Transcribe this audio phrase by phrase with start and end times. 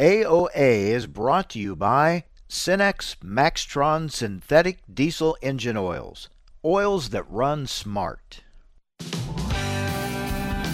[0.00, 6.28] AOA is brought to you by Cenex Maxtron Synthetic Diesel Engine Oils.
[6.64, 8.44] Oils that run smart.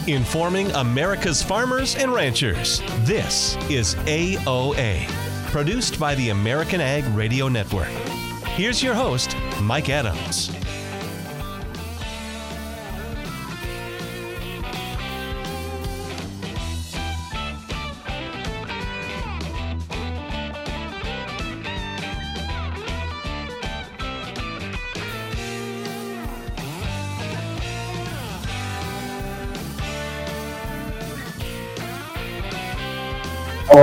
[0.07, 2.83] Informing America's farmers and ranchers.
[3.07, 5.09] This is AOA,
[5.51, 7.89] produced by the American Ag Radio Network.
[8.59, 10.51] Here's your host, Mike Adams.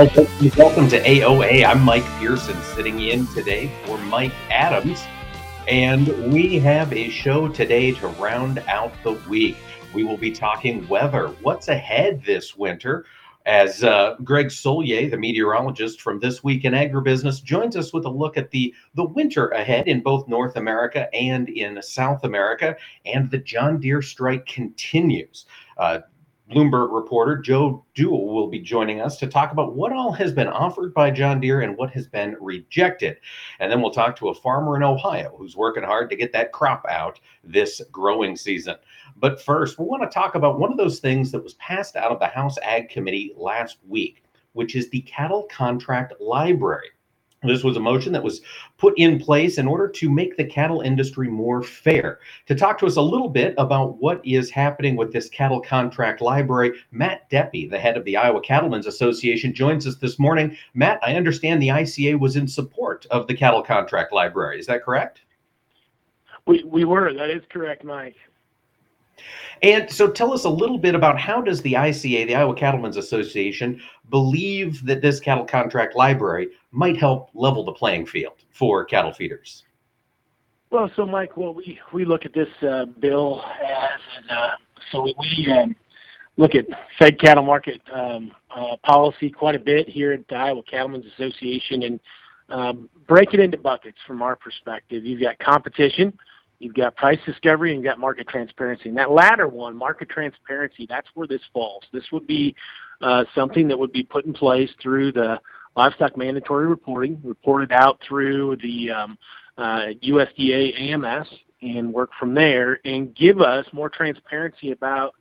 [0.02, 1.64] Welcome to AOA.
[1.64, 5.00] I'm Mike Pearson sitting in today for Mike Adams.
[5.68, 9.56] And we have a show today to round out the week.
[9.94, 11.28] We will be talking weather.
[11.42, 13.06] What's ahead this winter?
[13.46, 18.10] As uh, Greg Soulje, the meteorologist from This Week in Agribusiness, joins us with a
[18.10, 22.76] look at the, the winter ahead in both North America and in South America.
[23.04, 25.46] And the John Deere strike continues.
[25.76, 26.00] Uh,
[26.52, 30.48] Bloomberg reporter Joe Deaux will be joining us to talk about what all has been
[30.48, 33.16] offered by John Deere and what has been rejected.
[33.58, 36.52] And then we'll talk to a farmer in Ohio who's working hard to get that
[36.52, 38.76] crop out this growing season.
[39.16, 42.12] But first, we want to talk about one of those things that was passed out
[42.12, 44.22] of the House Ag Committee last week,
[44.52, 46.90] which is the cattle contract library.
[47.42, 48.40] This was a motion that was
[48.78, 52.20] put in place in order to make the cattle industry more fair.
[52.46, 56.20] To talk to us a little bit about what is happening with this cattle contract
[56.20, 60.56] library, Matt Deppe, the head of the Iowa Cattlemen's Association, joins us this morning.
[60.74, 64.60] Matt, I understand the ICA was in support of the cattle contract library.
[64.60, 65.22] Is that correct?
[66.46, 67.12] We, we were.
[67.12, 68.16] That is correct, Mike.
[69.62, 72.96] And so tell us a little bit about how does the ICA, the Iowa Cattlemen's
[72.96, 79.12] Association, believe that this cattle contract library might help level the playing field for cattle
[79.12, 79.64] feeders?
[80.70, 84.50] Well, so Mike, well, we, we look at this uh, bill as, uh,
[84.90, 85.76] so we, um,
[86.36, 86.64] look at
[86.98, 91.82] fed cattle market um, uh, policy quite a bit here at the Iowa Cattlemen's Association
[91.82, 92.00] and
[92.48, 95.04] um, break it into buckets from our perspective.
[95.04, 96.18] You've got competition,
[96.62, 98.88] You've got price discovery and you've got market transparency.
[98.88, 101.82] And that latter one, market transparency, that's where this falls.
[101.92, 102.54] This would be
[103.00, 105.40] uh, something that would be put in place through the
[105.76, 109.18] livestock mandatory reporting, reported out through the um,
[109.58, 111.26] uh, USDA AMS,
[111.62, 115.14] and work from there and give us more transparency about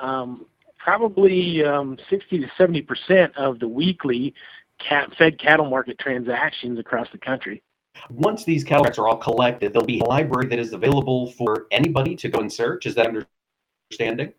[0.00, 0.46] um,
[0.78, 4.34] probably um, 60 to 70 percent of the weekly
[4.78, 7.62] cat, fed cattle market transactions across the country.
[8.10, 12.14] Once these cattle are all collected, there'll be a library that is available for anybody
[12.16, 12.86] to go and search.
[12.86, 14.32] Is that understanding?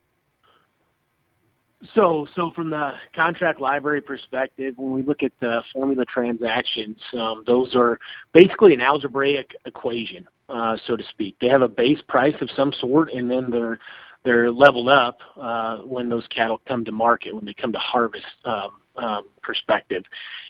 [1.94, 7.44] So, so from the contract library perspective, when we look at the formula transactions, um,
[7.46, 8.00] those are
[8.34, 11.35] basically an algebraic equation, uh, so to speak.
[11.40, 13.79] They have a base price of some sort, and then they're
[14.23, 18.25] they're leveled up uh, when those cattle come to market, when they come to harvest.
[18.44, 20.03] Um, um, perspective.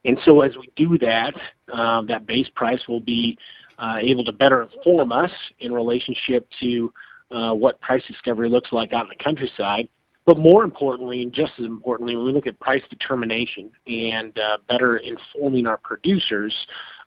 [0.05, 1.33] And so as we do that,
[1.73, 3.37] uh, that base price will be
[3.77, 6.91] uh, able to better inform us in relationship to
[7.31, 9.87] uh, what price discovery looks like out in the countryside.
[10.25, 14.57] But more importantly, and just as importantly, when we look at price determination and uh,
[14.67, 16.53] better informing our producers,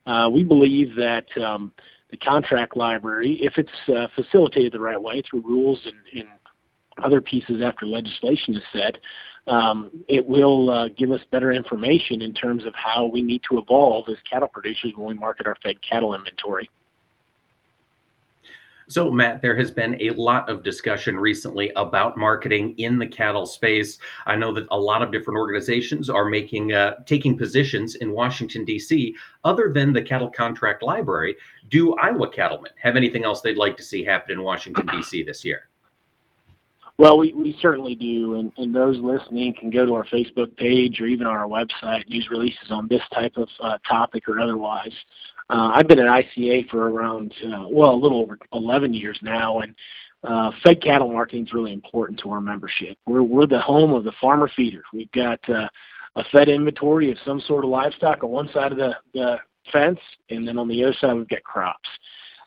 [0.06, 1.72] uh, we believe that um,
[2.10, 6.28] the contract library, if it's facilitated the right way through rules and, and
[7.02, 8.96] other pieces after legislation is set,
[9.46, 13.58] um, it will uh, give us better information in terms of how we need to
[13.58, 16.68] evolve as cattle producers when we market our fed cattle inventory.
[18.90, 23.46] So, Matt, there has been a lot of discussion recently about marketing in the cattle
[23.46, 23.98] space.
[24.26, 28.64] I know that a lot of different organizations are making uh, taking positions in Washington
[28.64, 29.14] D.C.
[29.44, 31.36] Other than the cattle contract library,
[31.68, 35.22] do Iowa cattlemen have anything else they'd like to see happen in Washington D.C.
[35.22, 35.69] this year?
[37.00, 41.00] Well, we, we certainly do, and, and those listening can go to our Facebook page
[41.00, 44.92] or even on our website, news releases on this type of uh, topic or otherwise.
[45.48, 49.60] Uh, I've been at ICA for around, uh, well, a little over 11 years now,
[49.60, 49.74] and
[50.24, 52.98] uh, fed cattle marketing is really important to our membership.
[53.06, 54.82] We're, we're the home of the farmer feeder.
[54.92, 55.68] We've got uh,
[56.16, 59.38] a fed inventory of some sort of livestock on one side of the, the
[59.72, 61.88] fence, and then on the other side we've got crops.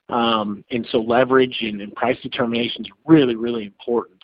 [0.09, 4.22] Um, and so leverage and, and price determination is really, really important.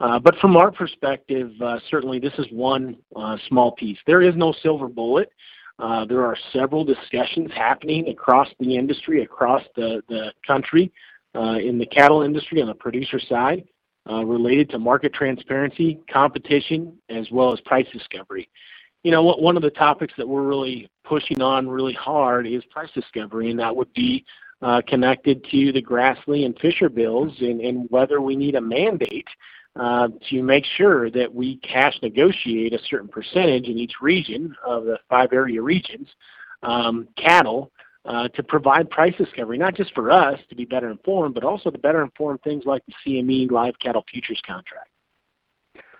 [0.00, 3.98] Uh, but from our perspective, uh, certainly this is one uh, small piece.
[4.06, 5.30] There is no silver bullet.
[6.08, 10.92] There are several discussions happening across the industry, across the, country,
[11.34, 13.64] in the cattle industry on the producer side,
[14.06, 18.48] related to market transparency, competition, as well as price discovery.
[19.04, 22.90] you know, one of the topics that we're really pushing on really hard is price
[22.94, 24.24] discovery, and that would be
[24.86, 29.28] connected to the Grassley and Fischer bills and whether we need a mandate
[29.76, 34.84] uh, to make sure that we cash negotiate a certain percentage in each region of
[34.84, 36.08] the five area regions
[36.62, 37.70] um, cattle
[38.04, 41.70] uh, to provide price discovery, not just for us to be better informed, but also
[41.70, 44.89] to better inform things like the CME live cattle futures contract.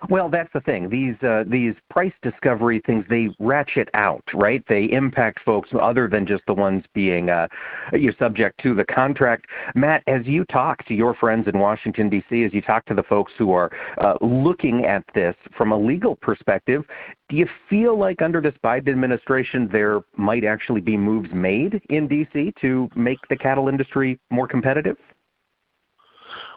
[0.09, 0.89] Well, that's the thing.
[0.89, 4.65] These uh, these price discovery things they ratchet out, right?
[4.67, 7.49] They impact folks other than just the ones being uh,
[7.93, 9.47] you subject to the contract.
[9.75, 13.03] Matt, as you talk to your friends in Washington D.C., as you talk to the
[13.03, 16.83] folks who are uh, looking at this from a legal perspective,
[17.29, 22.09] do you feel like under this Biden administration there might actually be moves made in
[22.09, 22.55] D.C.
[22.63, 24.97] to make the cattle industry more competitive?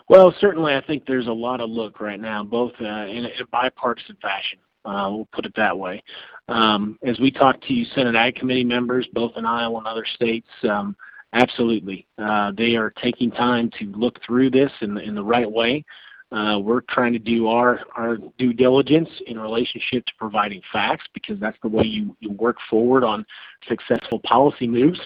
[0.10, 3.46] Well, certainly, I think there's a lot of look right now, both uh, in a
[3.52, 4.60] bipartisan fashion.
[4.86, 6.04] Uh, we'll put it that way.
[6.50, 10.48] Um, as we talk to Senate Ag Committee members, both in Iowa and other states,
[10.70, 10.96] um,
[11.32, 15.50] absolutely, uh, they are taking time to look through this in the, in the right
[15.50, 15.86] way.
[16.34, 21.40] Uh, we're trying to do our, our due diligence in relationship to providing facts because
[21.40, 23.24] that's the way you, you work forward on
[23.70, 25.00] successful policy moves.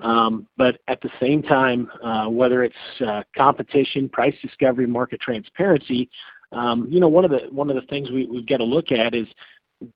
[0.00, 2.74] Um, but at the same time, uh, whether it's
[3.04, 6.08] uh, competition, price discovery, market transparency,
[6.52, 8.92] um, you know, one of the one of the things we, we've got to look
[8.92, 9.26] at is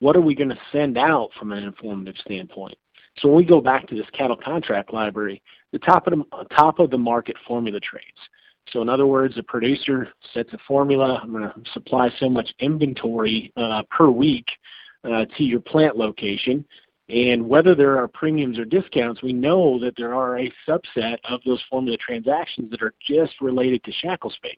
[0.00, 2.76] what are we going to send out from an informative standpoint.
[3.18, 6.24] So when we go back to this cattle contract library, the top of the
[6.54, 8.18] top of the market formula trades.
[8.70, 11.20] So in other words, a producer sets a formula.
[11.22, 14.46] I'm going to supply so much inventory uh, per week
[15.04, 16.64] uh, to your plant location.
[17.08, 21.40] And whether there are premiums or discounts, we know that there are a subset of
[21.44, 24.56] those formula transactions that are just related to shackle space.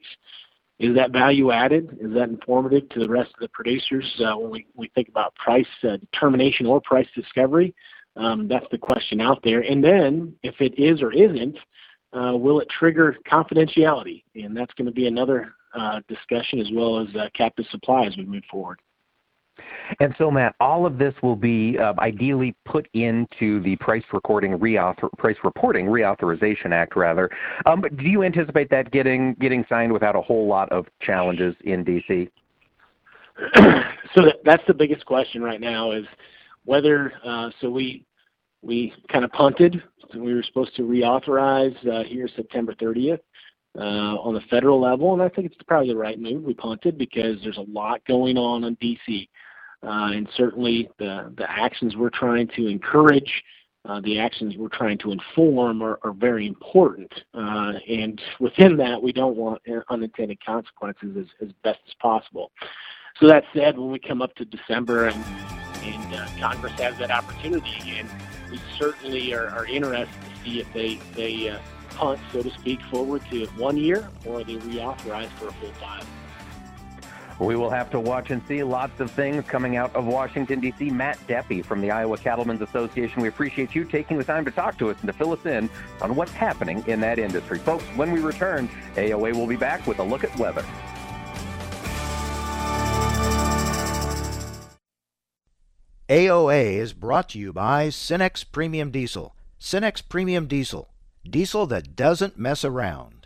[0.77, 1.97] Is that value added?
[2.01, 5.33] Is that informative to the rest of the producers uh, when we, we think about
[5.35, 7.73] price uh, determination or price discovery?
[8.17, 9.61] Um, that's the question out there.
[9.61, 11.57] And then, if it is or isn't,
[12.13, 14.23] uh, will it trigger confidentiality?
[14.35, 18.15] And that's going to be another uh, discussion as well as uh, captive supply as
[18.17, 18.79] we move forward.
[19.99, 24.57] And so, Matt, all of this will be uh, ideally put into the price recording
[24.57, 27.29] reauthor, price reporting reauthorization act, rather.
[27.65, 31.55] Um, but do you anticipate that getting getting signed without a whole lot of challenges
[31.63, 32.29] in D.C.?
[34.15, 36.05] so that, that's the biggest question right now is
[36.65, 37.13] whether.
[37.23, 38.05] Uh, so we
[38.61, 39.81] we kind of punted.
[40.15, 43.19] We were supposed to reauthorize uh, here September 30th.
[43.77, 46.43] Uh, on the federal level, and I think it's probably the right move.
[46.43, 49.27] We punted because there's a lot going on in D.C.
[49.85, 53.43] Uh, and certainly the, the actions we're trying to encourage,
[53.87, 57.13] uh, the actions we're trying to inform are, are very important.
[57.33, 62.51] Uh, and within that, we don't want unintended consequences as, as best as possible.
[63.19, 65.23] So that said, when we come up to December and,
[65.83, 68.09] and uh, Congress has that opportunity again,
[68.51, 71.59] we certainly are, are interested to see if they, they uh,
[71.91, 76.05] punt, so to speak, forward to one year or they reauthorize for a full five.
[77.39, 80.89] We will have to watch and see lots of things coming out of Washington, D.C.
[80.89, 83.21] Matt Deppe from the Iowa Cattlemen's Association.
[83.21, 85.69] We appreciate you taking the time to talk to us and to fill us in
[86.01, 87.59] on what's happening in that industry.
[87.59, 90.65] Folks, when we return, AOA will be back with a look at weather.
[96.07, 99.35] AOA is brought to you by Cenex Premium Diesel.
[99.59, 100.93] Cenex Premium Diesel.
[101.27, 103.24] Diesel that doesn't mess around.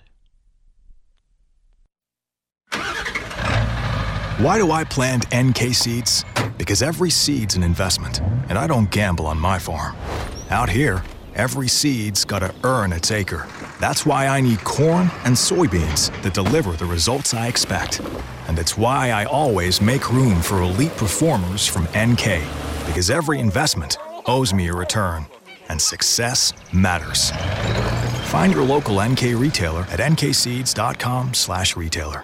[4.39, 6.23] Why do I plant NK seeds?
[6.57, 9.97] Because every seed's an investment, and I don't gamble on my farm.
[10.49, 11.03] Out here,
[11.35, 13.45] every seed's gotta earn its acre.
[13.81, 17.99] That's why I need corn and soybeans that deliver the results I expect.
[18.47, 22.39] And it's why I always make room for elite performers from NK,
[22.85, 25.25] because every investment owes me a return,
[25.67, 27.31] and success matters.
[28.31, 32.23] Find your local NK retailer at nkseeds.com/retailer.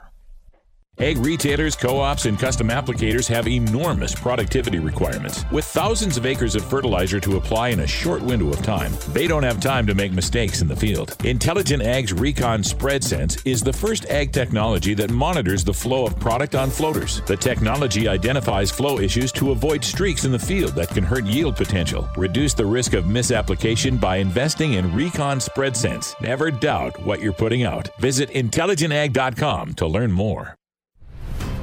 [0.99, 5.45] Ag retailers, co ops, and custom applicators have enormous productivity requirements.
[5.51, 9.25] With thousands of acres of fertilizer to apply in a short window of time, they
[9.25, 11.15] don't have time to make mistakes in the field.
[11.23, 16.19] Intelligent Ag's Recon Spread Sense is the first ag technology that monitors the flow of
[16.19, 17.21] product on floaters.
[17.21, 21.55] The technology identifies flow issues to avoid streaks in the field that can hurt yield
[21.55, 22.07] potential.
[22.15, 26.15] Reduce the risk of misapplication by investing in Recon Spread Sense.
[26.21, 27.89] Never doubt what you're putting out.
[27.99, 30.57] Visit intelligentag.com to learn more.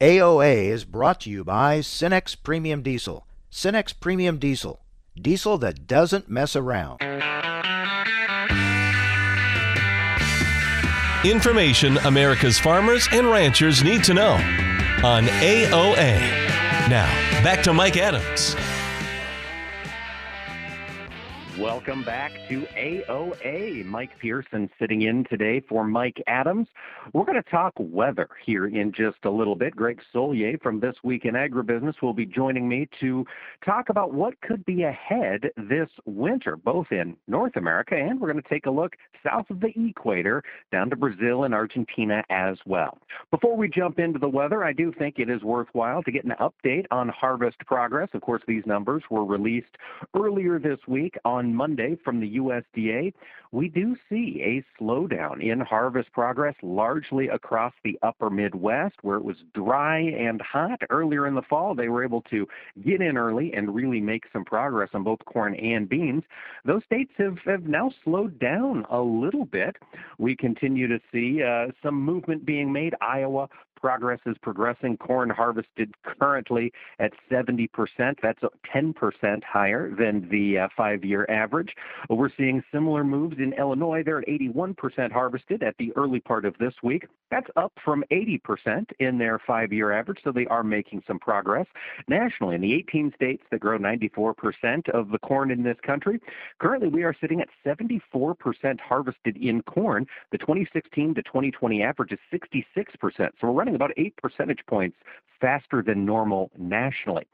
[0.00, 3.26] AOA is brought to you by Cenex Premium Diesel.
[3.50, 4.78] Cenex Premium Diesel.
[5.18, 7.00] Diesel that doesn't mess around.
[11.24, 14.34] Information America's farmers and ranchers need to know
[15.02, 16.18] on AOA.
[16.90, 17.10] Now,
[17.42, 18.54] back to Mike Adams.
[21.58, 23.86] Welcome back to AOA.
[23.86, 26.68] Mike Pearson sitting in today for Mike Adams.
[27.14, 29.74] We're going to talk weather here in just a little bit.
[29.74, 33.24] Greg Soulje from This Week in Agribusiness will be joining me to
[33.64, 38.42] talk about what could be ahead this winter, both in North America and we're going
[38.42, 38.94] to take a look
[39.24, 42.98] south of the equator down to Brazil and Argentina as well.
[43.30, 46.34] Before we jump into the weather, I do think it is worthwhile to get an
[46.38, 48.10] update on harvest progress.
[48.12, 49.76] Of course, these numbers were released
[50.14, 53.12] earlier this week on Monday from the USDA,
[53.52, 59.24] we do see a slowdown in harvest progress largely across the upper Midwest where it
[59.24, 61.74] was dry and hot earlier in the fall.
[61.74, 62.46] They were able to
[62.84, 66.24] get in early and really make some progress on both corn and beans.
[66.64, 69.76] Those states have, have now slowed down a little bit.
[70.18, 72.94] We continue to see uh, some movement being made.
[73.00, 74.96] Iowa progress is progressing.
[74.96, 77.68] Corn harvested currently at 70%.
[78.22, 78.40] That's
[78.74, 81.74] 10% higher than the uh, five year average.
[82.08, 84.02] We're seeing similar moves in Illinois.
[84.04, 87.06] They're at 81% harvested at the early part of this week.
[87.30, 91.66] That's up from 80% in their five year average, so they are making some progress.
[92.08, 96.20] Nationally, in the 18 states that grow 94% of the corn in this country,
[96.60, 100.06] currently we are sitting at 74% harvested in corn.
[100.30, 102.64] The 2016 to 2020 average is 66%.
[103.18, 104.96] So we're running about eight percentage points
[105.40, 107.26] faster than normal nationally.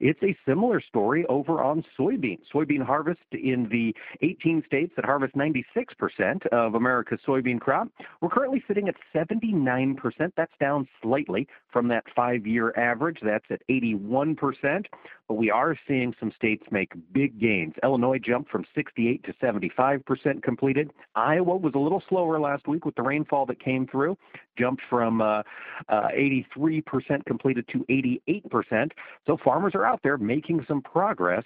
[0.00, 2.38] It's a similar story over on soybean.
[2.52, 7.88] Soybean harvest in the 18 states that harvest 96% of America's soybean crop.
[8.20, 9.96] We're currently sitting at 79%.
[10.36, 13.18] That's down slightly from that five year average.
[13.22, 14.84] That's at 81%.
[15.26, 17.74] But we are seeing some states make big gains.
[17.82, 20.90] Illinois jumped from 68 to 75% completed.
[21.14, 24.16] Iowa was a little slower last week with the rainfall that came through,
[24.58, 25.42] jumped from uh,
[25.88, 28.92] uh, 83% completed to 88%.
[29.26, 31.44] So farmers are out there making some progress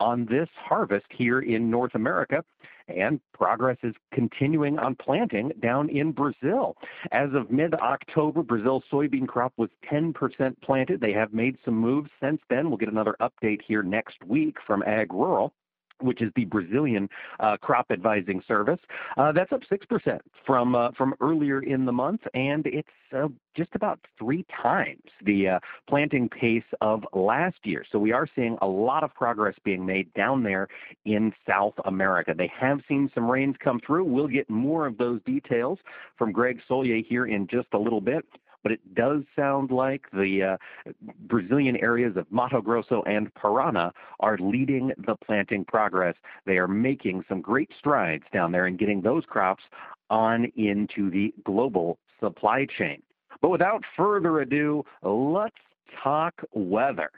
[0.00, 2.44] on this harvest here in North America.
[2.88, 6.76] And progress is continuing on planting down in Brazil.
[7.12, 10.12] As of mid October, Brazil's soybean crop was 10%
[10.60, 11.00] planted.
[11.00, 12.68] They have made some moves since then.
[12.68, 15.52] We'll get another update here next week from AgRural.
[16.00, 17.08] Which is the Brazilian
[17.40, 18.80] uh, crop advising service.
[19.16, 23.70] Uh, that's up 6% from uh, from earlier in the month, and it's uh, just
[23.74, 25.58] about three times the uh,
[25.88, 27.84] planting pace of last year.
[27.90, 30.68] So we are seeing a lot of progress being made down there
[31.04, 32.34] in South America.
[32.36, 34.04] They have seen some rains come through.
[34.04, 35.78] We'll get more of those details
[36.16, 38.24] from Greg Soulje here in just a little bit
[38.64, 40.92] but it does sound like the uh,
[41.28, 46.16] Brazilian areas of Mato Grosso and Parana are leading the planting progress.
[46.46, 49.62] They are making some great strides down there in getting those crops
[50.10, 53.00] on into the global supply chain.
[53.40, 55.54] But without further ado, let's
[56.02, 57.10] talk weather.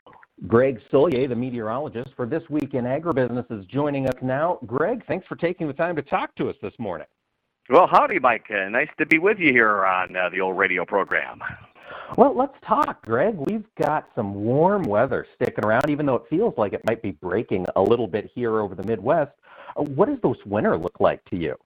[0.46, 4.58] Greg Soulje, the meteorologist for This Week in Agribusiness, is joining us now.
[4.66, 7.06] Greg, thanks for taking the time to talk to us this morning.
[7.68, 8.46] Well, howdy, Mike.
[8.48, 11.40] Uh, nice to be with you here on uh, the old radio program.
[12.16, 13.34] Well, let's talk, Greg.
[13.34, 17.10] We've got some warm weather sticking around, even though it feels like it might be
[17.10, 19.32] breaking a little bit here over the Midwest.
[19.76, 21.56] Uh, what does this winter look like to you?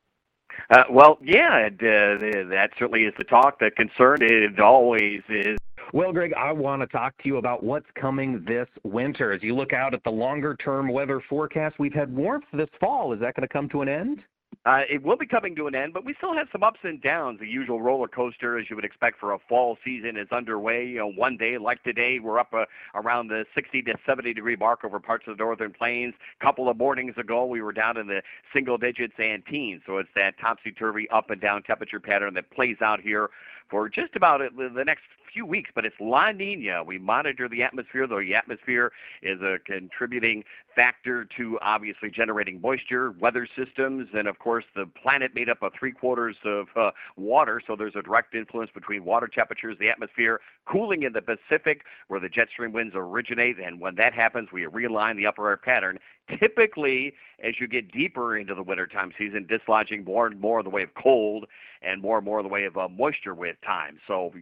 [0.71, 3.59] Uh, well, yeah, it, uh, that certainly is the talk.
[3.59, 5.59] The concern it always is.
[5.93, 9.33] Well, Greg, I want to talk to you about what's coming this winter.
[9.33, 13.13] As you look out at the longer term weather forecast, we've had warmth this fall.
[13.13, 14.23] Is that going to come to an end?
[14.67, 17.01] Uh, it will be coming to an end, but we still have some ups and
[17.01, 17.41] downs.
[17.41, 20.85] The usual roller coaster, as you would expect for a fall season, is underway.
[20.85, 24.57] You know, one day, like today, we're up uh, around the 60 to 70 degree
[24.57, 26.13] mark over parts of the northern plains.
[26.39, 28.21] A couple of mornings ago, we were down in the
[28.53, 29.81] single digits and teens.
[29.87, 33.31] So it's that topsy turvy up and down temperature pattern that plays out here
[33.71, 36.83] for just about the next few weeks, but it's La Nina.
[36.83, 43.13] We monitor the atmosphere, though the atmosphere is a contributing factor to obviously generating moisture,
[43.13, 47.61] weather systems, and of course the planet made up of three quarters of uh, water,
[47.67, 52.21] so there's a direct influence between water temperatures, the atmosphere, cooling in the Pacific where
[52.21, 55.99] the jet stream winds originate, and when that happens, we realign the upper air pattern.
[56.39, 60.71] Typically, as you get deeper into the wintertime season, dislodging more and more in the
[60.71, 61.47] way of cold
[61.83, 63.99] and more and more in the way of uh, moisture with time.
[64.07, 64.33] So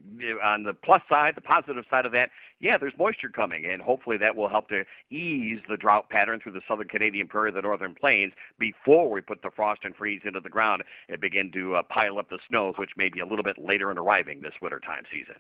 [0.42, 2.30] on the plus side, the positive side of that,
[2.60, 6.52] yeah, there's moisture coming, and hopefully that will help to ease the drought pattern through
[6.52, 10.40] the southern Canadian prairie, the northern plains, before we put the frost and freeze into
[10.40, 13.44] the ground and begin to uh, pile up the snows, which may be a little
[13.44, 15.36] bit later in arriving this wintertime season.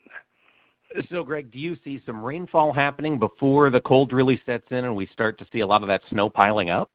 [1.10, 4.96] So, Greg, do you see some rainfall happening before the cold really sets in and
[4.96, 6.90] we start to see a lot of that snow piling up?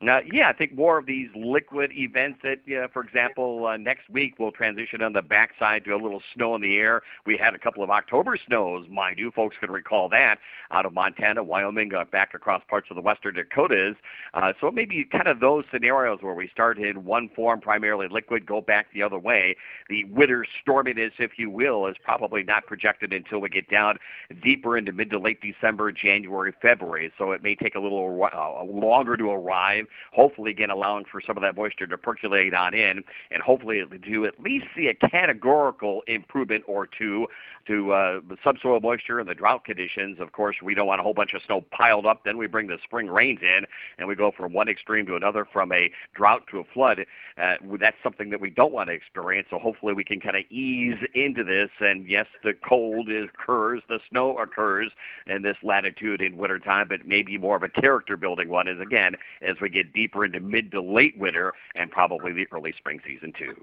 [0.00, 4.08] Now, yeah, I think more of these liquid events that, uh, for example, uh, next
[4.08, 7.02] week we'll transition on the backside to a little snow in the air.
[7.26, 9.32] We had a couple of October snows, mind you.
[9.32, 10.38] Folks can recall that
[10.70, 13.96] out of Montana, Wyoming, uh, back across parts of the western Dakotas.
[14.34, 18.46] Uh, so maybe kind of those scenarios where we start in one form, primarily liquid,
[18.46, 19.56] go back the other way.
[19.88, 23.98] The winter storminess, if you will, is probably not projected until we get down
[24.44, 27.12] deeper into mid to late December, January, February.
[27.18, 31.36] So it may take a little uh, longer to arrive hopefully again allowing for some
[31.36, 36.02] of that moisture to percolate on in, and hopefully to at least see a categorical
[36.06, 37.26] improvement or two
[37.66, 40.18] to uh, subsoil moisture and the drought conditions.
[40.20, 42.24] Of course, we don't want a whole bunch of snow piled up.
[42.24, 43.66] Then we bring the spring rains in,
[43.98, 47.04] and we go from one extreme to another, from a drought to a flood.
[47.40, 49.48] Uh, that's something that we don't want to experience.
[49.50, 51.68] So hopefully, we can kind of ease into this.
[51.80, 54.90] And yes, the cold occurs, the snow occurs
[55.26, 59.14] in this latitude in wintertime, but maybe more of a character building one is again
[59.42, 63.32] as we get deeper into mid to late winter and probably the early spring season
[63.38, 63.54] too.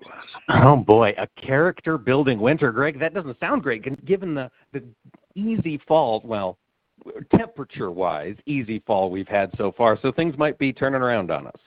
[0.50, 3.00] Oh boy, a character building winter, Greg.
[3.00, 4.84] That doesn't sound great given the, the
[5.36, 6.58] easy fall, well,
[7.36, 10.00] temperature wise, easy fall we've had so far.
[10.02, 11.60] So things might be turning around on us.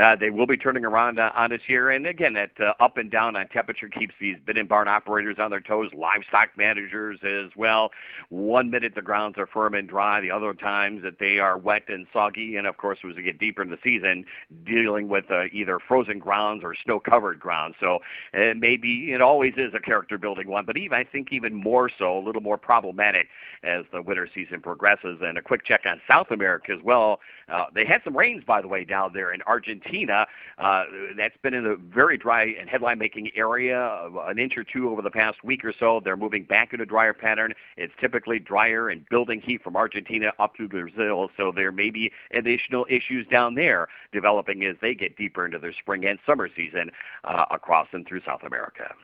[0.00, 1.90] Uh, they will be turning around uh, on us here.
[1.90, 5.36] And again, that uh, up and down on temperature keeps these bin and barn operators
[5.38, 7.92] on their toes, livestock managers as well.
[8.28, 11.84] One minute the grounds are firm and dry, the other times that they are wet
[11.86, 12.56] and soggy.
[12.56, 14.24] And of course, as we get deeper in the season,
[14.64, 17.76] dealing with uh, either frozen grounds or snow covered grounds.
[17.78, 18.00] So
[18.36, 21.88] uh, maybe it always is a character building one, but even I think even more
[21.88, 23.28] so, a little more problematic
[23.62, 25.20] as the winter season progresses.
[25.22, 27.20] And a quick check on South America as well.
[27.48, 29.83] Uh, they had some rains, by the way, down there in Argentina.
[29.84, 30.26] Argentina.
[30.58, 30.84] Uh,
[31.16, 35.02] that's been in a very dry and headline making area, an inch or two over
[35.02, 36.00] the past week or so.
[36.02, 37.54] They're moving back into a drier pattern.
[37.76, 42.12] It's typically drier and building heat from Argentina up to Brazil, so there may be
[42.32, 46.90] additional issues down there developing as they get deeper into their spring and summer season
[47.24, 48.94] uh, across and through South America.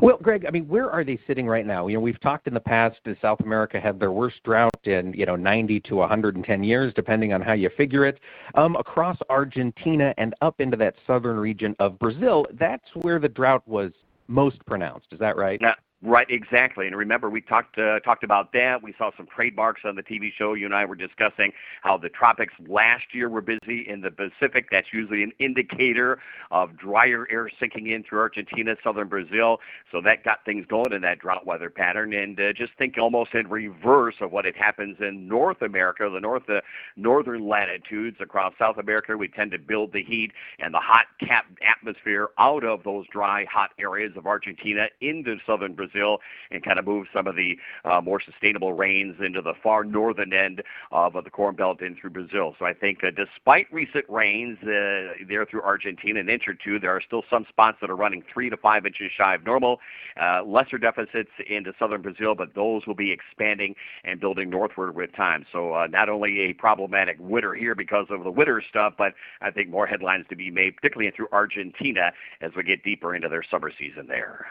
[0.00, 1.86] Well, Greg, I mean, where are they sitting right now?
[1.86, 5.12] You know, we've talked in the past that South America had their worst drought in,
[5.12, 8.18] you know, 90 to 110 years, depending on how you figure it.
[8.54, 13.66] Um, across Argentina and up into that southern region of Brazil, that's where the drought
[13.66, 13.92] was
[14.28, 15.06] most pronounced.
[15.12, 15.58] Is that right?
[15.60, 15.74] Yeah.
[16.04, 16.88] Right, exactly.
[16.88, 18.82] And remember, we talked uh, talked about that.
[18.82, 20.54] We saw some trademarks on the TV show.
[20.54, 24.66] You and I were discussing how the tropics last year were busy in the Pacific.
[24.72, 26.18] That's usually an indicator
[26.50, 29.60] of drier air sinking in through Argentina, southern Brazil.
[29.92, 32.12] So that got things going in that drought weather pattern.
[32.12, 36.18] And uh, just think almost in reverse of what it happens in North America, the
[36.18, 36.62] north uh,
[36.96, 39.16] northern latitudes across South America.
[39.16, 43.44] We tend to build the heat and the hot cap atmosphere out of those dry,
[43.44, 46.18] hot areas of Argentina into southern Brazil Brazil
[46.50, 50.32] and kind of move some of the uh, more sustainable rains into the far northern
[50.32, 52.54] end of uh, the Corn Belt in through Brazil.
[52.58, 56.78] So I think uh, despite recent rains uh, there through Argentina, an inch or two,
[56.78, 59.80] there are still some spots that are running three to five inches shy of normal.
[60.20, 63.74] Uh, lesser deficits into southern Brazil, but those will be expanding
[64.04, 65.46] and building northward with time.
[65.52, 69.50] So uh, not only a problematic winter here because of the winter stuff, but I
[69.50, 73.42] think more headlines to be made, particularly through Argentina as we get deeper into their
[73.42, 74.46] summer season there.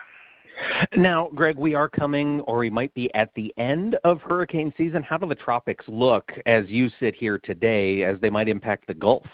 [0.96, 5.04] Now, Greg, we are coming, or we might be at the end of hurricane season.
[5.04, 8.94] How do the tropics look as you sit here today, as they might impact the
[8.94, 9.26] Gulf?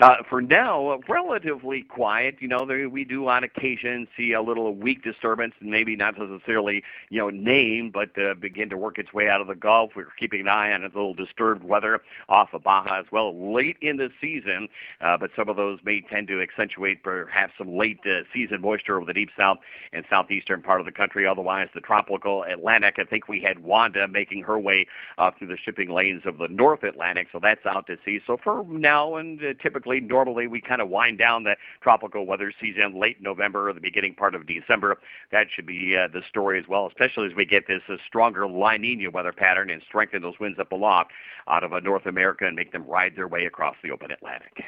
[0.00, 2.36] Uh, for now, uh, relatively quiet.
[2.40, 6.18] You know, there, we do on occasion see a little weak disturbance, and maybe not
[6.18, 9.92] necessarily, you know, name, but uh, begin to work its way out of the Gulf.
[9.96, 13.78] We're keeping an eye on a little disturbed weather off of Baja as well late
[13.80, 14.68] in the season,
[15.00, 18.98] uh, but some of those may tend to accentuate perhaps some late uh, season moisture
[18.98, 19.58] over the deep south
[19.94, 21.26] and southeastern part of the country.
[21.26, 25.56] Otherwise, the tropical Atlantic, I think we had Wanda making her way uh, through the
[25.56, 28.20] shipping lanes of the North Atlantic, so that's out to sea.
[28.26, 32.26] So for now, and uh, typically typically, normally we kind of wind down the tropical
[32.26, 34.98] weather season late November or the beginning part of December.
[35.32, 38.46] That should be uh, the story as well, especially as we get this uh, stronger
[38.46, 41.12] La Nina weather pattern and strengthen those winds up aloft
[41.48, 44.64] out of uh, North America and make them ride their way across the open Atlantic.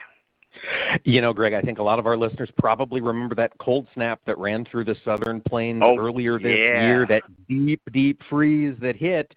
[1.04, 4.20] You know, Greg, I think a lot of our listeners probably remember that cold snap
[4.26, 6.86] that ran through the southern plains oh, earlier this yeah.
[6.86, 9.34] year, that deep, deep freeze that hit.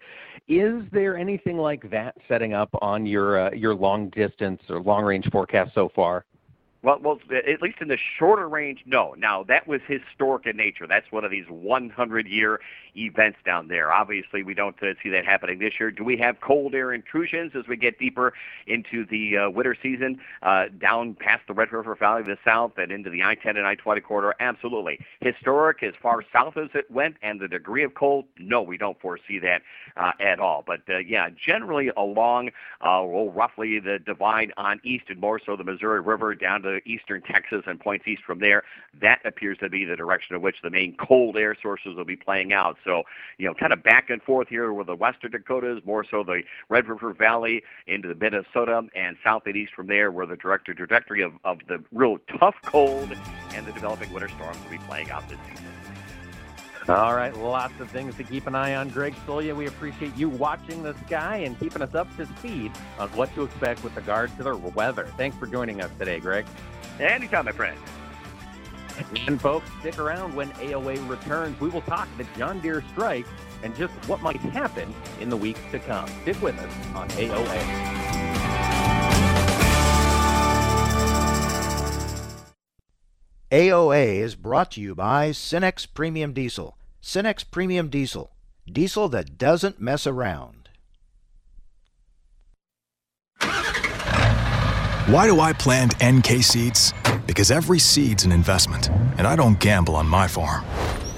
[0.48, 5.04] Is there anything like that setting up on your uh, your long distance or long
[5.04, 6.24] range forecast so far?
[6.82, 9.14] Well, well, at least in the shorter range, no.
[9.16, 10.86] Now that was historic in nature.
[10.88, 12.60] That's one of these 100-year
[12.96, 13.92] events down there.
[13.92, 15.92] Obviously, we don't uh, see that happening this year.
[15.92, 18.32] Do we have cold air intrusions as we get deeper
[18.66, 22.72] into the uh, winter season, uh, down past the Red River Valley to the south
[22.76, 24.34] and into the I-10 and I-20 corridor?
[24.40, 24.98] Absolutely.
[25.20, 29.00] Historic as far south as it went, and the degree of cold, no, we don't
[29.00, 29.62] foresee that
[29.96, 30.64] uh, at all.
[30.66, 32.48] But uh, yeah, generally along,
[32.80, 36.71] uh, well, roughly the divide on east and more so the Missouri River down to
[36.84, 38.62] eastern Texas and points east from there.
[39.00, 42.16] That appears to be the direction of which the main cold air sources will be
[42.16, 42.76] playing out.
[42.84, 43.02] So,
[43.38, 46.42] you know, kind of back and forth here with the western Dakotas, more so the
[46.68, 50.66] Red River Valley into the Minnesota and south and east from there, where the direct
[50.66, 53.12] trajectory of, of the real tough cold
[53.54, 55.91] and the developing winter storms will be playing out this season.
[56.88, 58.88] All right, lots of things to keep an eye on.
[58.88, 63.08] Greg Soulje, we appreciate you watching the sky and keeping us up to speed on
[63.10, 65.06] what to expect with regard to the weather.
[65.16, 66.44] Thanks for joining us today, Greg.
[66.98, 67.78] Anytime, my friend.
[69.26, 71.58] And folks, stick around when AOA returns.
[71.60, 73.26] We will talk the John Deere strike
[73.62, 76.08] and just what might happen in the weeks to come.
[76.22, 78.11] Stick with us on AOA.
[83.52, 86.78] AOA is brought to you by Cenex Premium Diesel.
[87.02, 88.30] Cenex Premium Diesel.
[88.66, 90.70] Diesel that doesn't mess around.
[95.04, 96.94] Why do I plant NK seeds?
[97.26, 98.88] Because every seed's an investment,
[99.18, 100.64] and I don't gamble on my farm.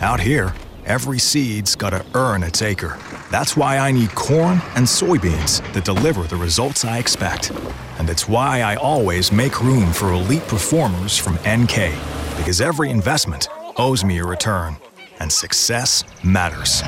[0.00, 0.52] Out here,
[0.86, 2.98] every seed's got to earn its acre.
[3.30, 7.52] That's why I need corn and soybeans that deliver the results I expect.
[8.00, 12.23] And it's why I always make room for elite performers from NK.
[12.36, 14.76] Because every investment owes me a return,
[15.20, 16.82] and success matters.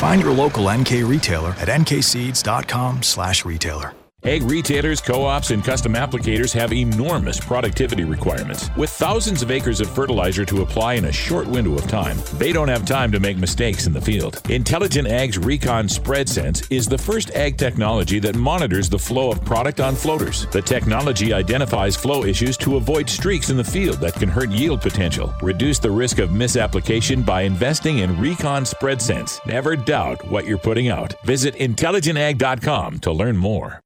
[0.00, 4.01] Find your local NK retailer at nkseeds.com/retailer.
[4.24, 8.70] Ag retailers, co ops, and custom applicators have enormous productivity requirements.
[8.76, 12.52] With thousands of acres of fertilizer to apply in a short window of time, they
[12.52, 14.40] don't have time to make mistakes in the field.
[14.48, 19.44] Intelligent Ag's Recon Spread Sense is the first ag technology that monitors the flow of
[19.44, 20.46] product on floaters.
[20.52, 24.82] The technology identifies flow issues to avoid streaks in the field that can hurt yield
[24.82, 25.34] potential.
[25.42, 29.40] Reduce the risk of misapplication by investing in Recon Spread Sense.
[29.46, 31.12] Never doubt what you're putting out.
[31.24, 33.81] Visit intelligentag.com to learn more.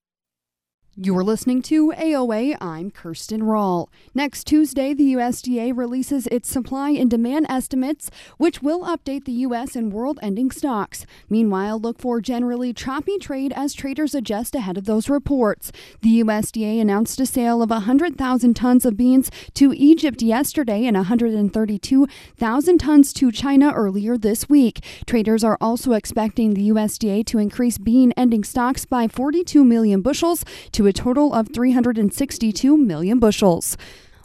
[0.99, 2.57] You're listening to AOA.
[2.59, 3.89] I'm Kirsten Rawl.
[4.15, 9.77] Next Tuesday, the USDA releases its supply and demand estimates, which will update the U.S.
[9.77, 11.05] and world ending stocks.
[11.29, 15.71] Meanwhile, look for generally choppy trade as traders adjust ahead of those reports.
[16.01, 22.79] The USDA announced a sale of 100,000 tons of beans to Egypt yesterday and 132,000
[22.79, 24.83] tons to China earlier this week.
[25.05, 30.43] Traders are also expecting the USDA to increase bean ending stocks by 42 million bushels
[30.73, 33.77] to a total of 362 million bushels.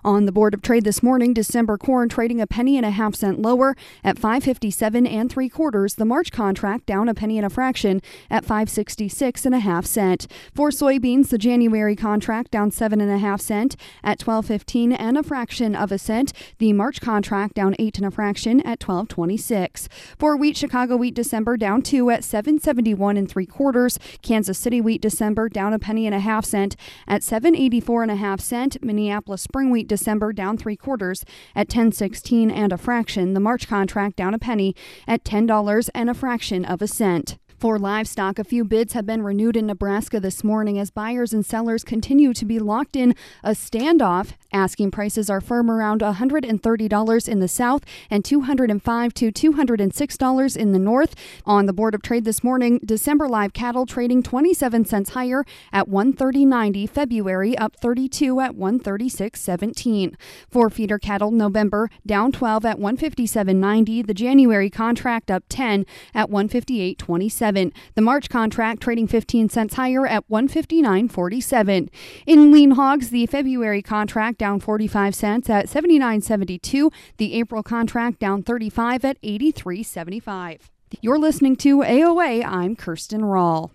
[0.04, 3.14] On the Board of Trade this morning, December corn trading a penny and a half
[3.14, 5.94] cent lower at 557 and three quarters.
[5.94, 10.26] The March contract down a penny and a fraction at 566 and a half cent.
[10.56, 15.24] For soybeans, the January contract down seven and a half cent at 1215 and a
[15.24, 16.34] fraction of a cent.
[16.58, 19.88] The March contract down eight and a fraction at 1226.
[20.18, 24.00] For wheat, Chicago wheat December down two at 771 and three quarters.
[24.24, 26.76] Kansas City wheat December down a penny and a half cent
[27.08, 28.84] at 784 and a half cent.
[28.84, 33.34] Minneapolis spring wheat December down three quarters at 1016 and a fraction.
[33.34, 34.74] The March contract down a penny
[35.06, 37.38] at $10 and a fraction of a cent.
[37.60, 41.46] For livestock, a few bids have been renewed in Nebraska this morning as buyers and
[41.46, 44.32] sellers continue to be locked in a standoff.
[44.54, 50.80] Asking prices are firm around $130 in the south and 205 to $206 in the
[50.80, 51.16] north.
[51.46, 55.88] On the Board of Trade this morning, December live cattle trading 27 cents higher at
[55.88, 56.90] 130.90.
[56.90, 60.16] February up 32 at 136.17.
[60.50, 64.06] For feeder cattle, November down 12 at 157.90.
[64.06, 67.72] The January contract up 10 at 158.27.
[67.96, 71.90] The March contract trading 15 cents higher at 159.47.
[72.26, 76.92] In lean hogs, the February contract down 45 cents at 79.72.
[77.18, 80.62] The April contract down 35 at 83.75.
[81.00, 82.44] You're listening to AOA.
[82.44, 83.70] I'm Kirsten Rawl.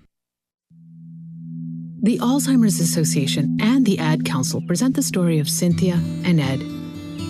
[2.03, 6.61] The Alzheimer's Association and the Ad Council present the story of Cynthia and Ed.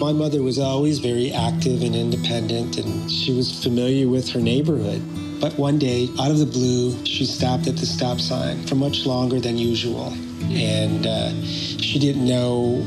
[0.01, 5.03] My mother was always very active and independent, and she was familiar with her neighborhood.
[5.43, 9.05] But one day, out of the blue, she stopped at the stop sign for much
[9.05, 10.15] longer than usual.
[10.49, 12.87] And uh, she didn't know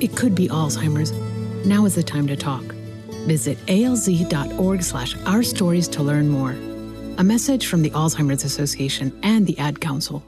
[0.00, 1.12] it could be Alzheimer's.
[1.66, 2.62] Now is the time to talk.
[3.26, 6.52] Visit alz.org slash our stories to learn more.
[7.18, 10.22] A message from the Alzheimer's Association and the Ad Council.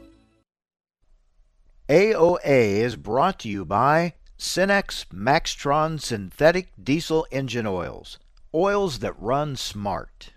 [1.89, 8.19] AOA is brought to you by Cenex Maxtron Synthetic Diesel Engine Oils.
[8.55, 10.31] Oils that run smart.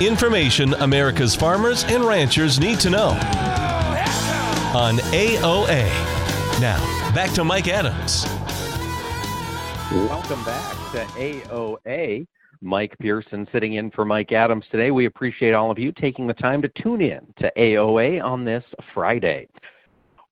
[0.00, 3.59] Information America's farmers and ranchers need to know
[4.74, 5.88] on AOA.
[6.60, 6.78] Now,
[7.12, 8.24] back to Mike Adams.
[10.08, 12.26] Welcome back to AOA.
[12.60, 14.92] Mike Pearson sitting in for Mike Adams today.
[14.92, 18.62] We appreciate all of you taking the time to tune in to AOA on this
[18.94, 19.48] Friday.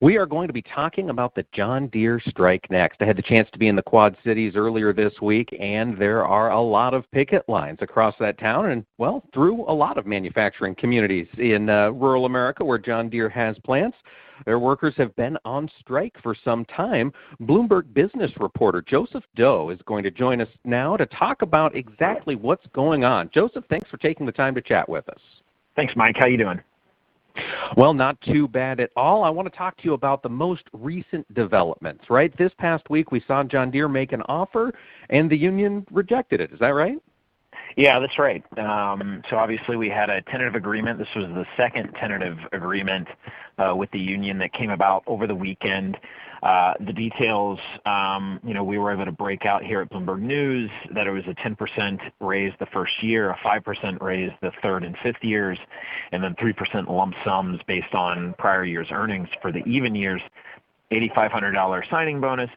[0.00, 3.02] We are going to be talking about the John Deere strike next.
[3.02, 6.24] I had the chance to be in the Quad Cities earlier this week, and there
[6.24, 10.06] are a lot of picket lines across that town and, well, through a lot of
[10.06, 13.96] manufacturing communities in uh, rural America where John Deere has plants.
[14.44, 17.12] Their workers have been on strike for some time.
[17.42, 22.36] Bloomberg business reporter Joseph Deaux is going to join us now to talk about exactly
[22.36, 23.30] what's going on.
[23.32, 25.20] Joseph, thanks for taking the time to chat with us.
[25.76, 26.16] Thanks, Mike.
[26.18, 26.60] How you doing?
[27.76, 29.22] Well, not too bad at all.
[29.22, 32.36] I want to talk to you about the most recent developments, right?
[32.36, 34.72] This past week we saw John Deere make an offer
[35.10, 36.52] and the union rejected it.
[36.52, 36.98] Is that right?
[37.78, 38.42] Yeah, that's right.
[38.58, 40.98] Um, so obviously we had a tentative agreement.
[40.98, 43.06] This was the second tentative agreement
[43.56, 45.96] uh, with the union that came about over the weekend.
[46.42, 50.20] Uh, the details, um, you know, we were able to break out here at Bloomberg
[50.20, 54.82] News that it was a 10% raise the first year, a 5% raise the third
[54.82, 55.56] and fifth years,
[56.10, 60.20] and then 3% lump sums based on prior year's earnings for the even years,
[60.90, 62.50] $8,500 signing bonus.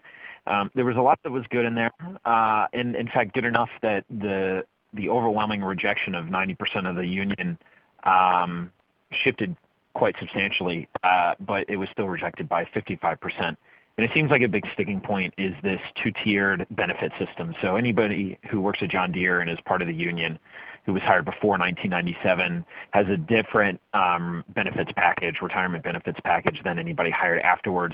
[0.47, 1.91] Um, there was a lot that was good in there,
[2.25, 7.05] uh, and in fact, good enough that the the overwhelming rejection of 90% of the
[7.05, 7.57] union
[8.03, 8.71] um,
[9.11, 9.55] shifted
[9.93, 13.57] quite substantially, uh, but it was still rejected by 55%.
[13.97, 17.53] And it seems like a big sticking point is this two-tiered benefit system.
[17.61, 20.39] So anybody who works at John Deere and is part of the union
[20.85, 26.79] who was hired before 1997 has a different um, benefits package, retirement benefits package than
[26.79, 27.93] anybody hired afterwards.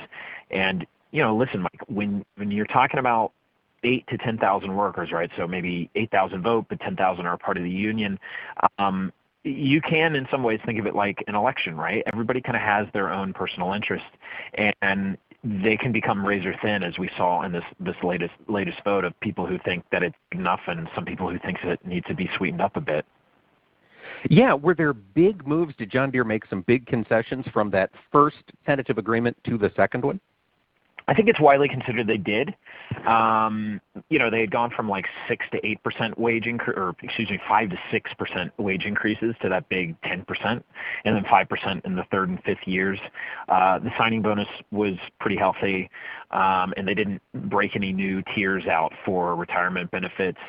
[0.51, 3.31] And you know, listen, Mike, when when you're talking about
[3.83, 5.29] eight to 10,000 workers, right?
[5.37, 8.19] So maybe 8,000 vote, but 10,000 are part of the union.
[8.79, 9.11] Um,
[9.43, 12.03] you can, in some ways, think of it like an election, right?
[12.11, 14.05] Everybody kind of has their own personal interest,
[14.81, 19.05] and they can become razor thin, as we saw in this this latest latest vote
[19.05, 22.15] of people who think that it's enough, and some people who think it needs to
[22.15, 23.05] be sweetened up a bit.
[24.29, 25.75] Yeah, were there big moves?
[25.77, 30.03] Did John Deere make some big concessions from that first tentative agreement to the second
[30.03, 30.19] one?
[31.09, 32.53] I think it's widely considered they did.
[33.05, 36.95] Um, you know, they had gone from like six to eight percent wage increase, or
[37.01, 40.65] excuse me, five to six percent wage increases to that big ten percent,
[41.05, 42.99] and then five percent in the third and fifth years.
[43.47, 45.89] Uh, the signing bonus was pretty healthy,
[46.31, 50.39] um, and they didn't break any new tiers out for retirement benefits.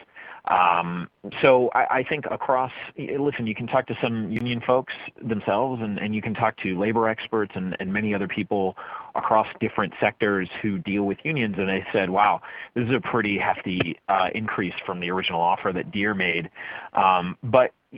[0.48, 1.10] Um,
[1.42, 6.22] so I, think across, listen, you can talk to some union folks themselves, and, you
[6.22, 8.76] can talk to labor experts and, many other people
[9.14, 12.40] across different sectors who deal with unions, and they said, "Wow,
[12.74, 16.50] this is a pretty hefty uh, increase from the original offer that Deere made."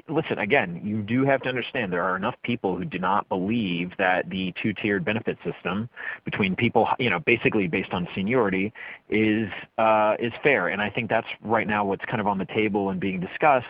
[0.09, 3.91] Listen, again, you do have to understand there are enough people who do not believe
[3.99, 5.89] that the two-tiered benefit system
[6.25, 8.73] between people, you know, basically based on seniority,
[9.09, 9.49] is
[9.79, 10.69] uh, is fair.
[10.69, 13.67] And I think that's right now what's kind of on the table and being discussed.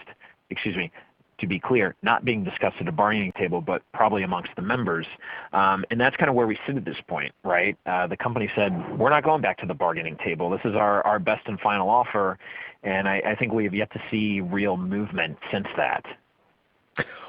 [0.50, 0.92] Excuse me.
[1.38, 5.06] To be clear, not being discussed at a bargaining table, but probably amongst the members.
[5.54, 7.78] Um, and that's kind of where we sit at this point, right?
[7.86, 10.50] Uh, the company said, we're not going back to the bargaining table.
[10.50, 12.38] This is our, our best and final offer
[12.82, 16.04] and I, I think we have yet to see real movement since that.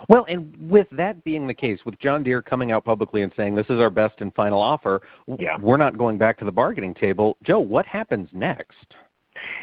[0.09, 3.55] Well, and with that being the case, with John Deere coming out publicly and saying
[3.55, 5.01] this is our best and final offer,
[5.39, 5.57] yeah.
[5.59, 7.37] we're not going back to the bargaining table.
[7.43, 8.95] Joe, what happens next?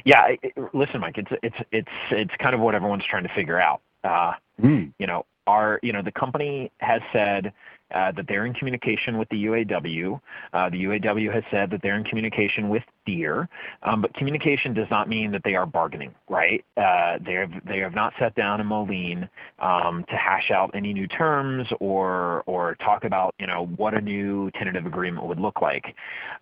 [0.05, 3.61] Yeah, it, listen, Mike, it's it's it's it's kind of what everyone's trying to figure
[3.61, 3.81] out.
[4.05, 4.93] Uh, mm.
[4.99, 7.53] You know, our you know the company has said
[7.91, 10.21] that they're in communication with the UAW.
[10.53, 13.49] Uh, the UAW has said that they're in communication with Deere,
[13.83, 16.65] um, but communication does not mean that they are bargaining, right?
[16.77, 20.93] Uh, they have they have not sat down in Moline um, to hash out any
[20.93, 25.63] new terms or or talk about you know what a new tentative agreement would look
[25.63, 25.95] like.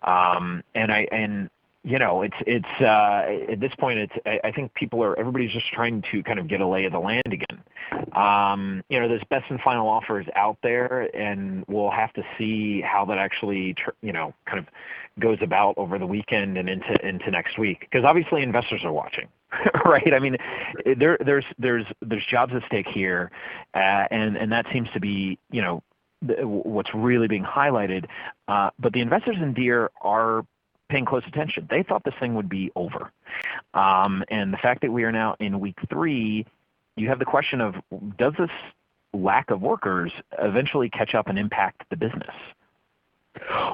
[0.03, 1.49] Um, and I and
[1.87, 5.71] you know, it's it's uh, at this point, it's I, think people are everybody's just
[5.71, 7.63] trying to kind of get a lay of the land again.
[8.11, 12.81] Um, you know, there's best and final offers out there, and we'll have to see
[12.81, 14.65] how that actually, you know, kind of
[15.21, 17.79] goes about over the weekend and into into next week.
[17.89, 19.29] Because obviously, investors are watching,
[19.85, 20.13] right?
[20.13, 20.35] I mean,
[20.97, 23.31] there there's there's there's jobs at stake here,
[23.73, 25.81] uh, and and that seems to be, you know,
[26.21, 28.07] what's really being highlighted.
[28.49, 30.43] Uh, but the investors in Deere are
[30.89, 31.67] paying close attention.
[31.69, 33.11] They thought this thing would be over.
[33.73, 36.45] Um, and the fact that we are now in week three,
[36.95, 37.75] you have the question of
[38.17, 38.49] does this
[39.13, 42.35] lack of workers eventually catch up and impact the business?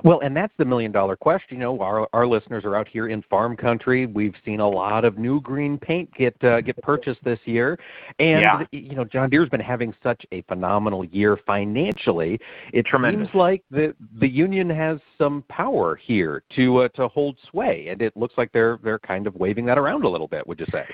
[0.03, 1.57] Well, and that's the million dollar question.
[1.57, 4.05] You know, our our listeners are out here in farm country.
[4.05, 7.79] We've seen a lot of new green paint get uh, get purchased this year,
[8.19, 8.63] and yeah.
[8.71, 12.39] you know, John Deere's been having such a phenomenal year financially.
[12.73, 13.27] It Tremendous.
[13.27, 18.01] seems like the the union has some power here to uh, to hold sway, and
[18.01, 20.45] it looks like they're they're kind of waving that around a little bit.
[20.47, 20.85] Would you say?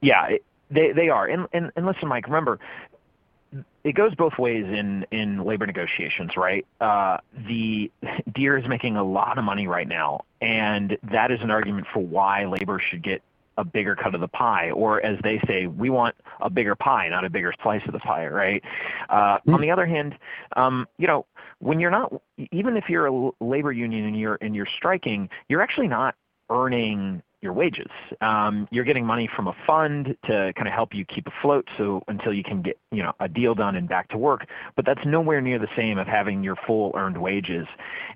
[0.00, 1.26] Yeah, it, they they are.
[1.26, 2.26] And, and and listen, Mike.
[2.26, 2.58] Remember,
[3.84, 6.66] it goes both ways in in labor negotiations, right?
[6.80, 7.90] Uh, the
[8.32, 12.00] Deere is making a lot of money right now, and that is an argument for
[12.00, 13.22] why labor should get
[13.56, 17.08] a bigger cut of the pie, or as they say, we want a bigger pie,
[17.08, 18.62] not a bigger slice of the pie, right?
[19.08, 19.54] Uh, mm-hmm.
[19.54, 20.16] On the other hand,
[20.56, 21.26] um, you know,
[21.58, 22.12] when you're not,
[22.52, 26.14] even if you're a labor union and you're and you're striking, you're actually not
[26.48, 27.90] earning your wages.
[28.20, 32.02] Um, you're getting money from a fund to kind of help you keep afloat, so
[32.08, 34.46] until you can get you know a deal done and back to work.
[34.76, 37.66] But that's nowhere near the same of having your full earned wages.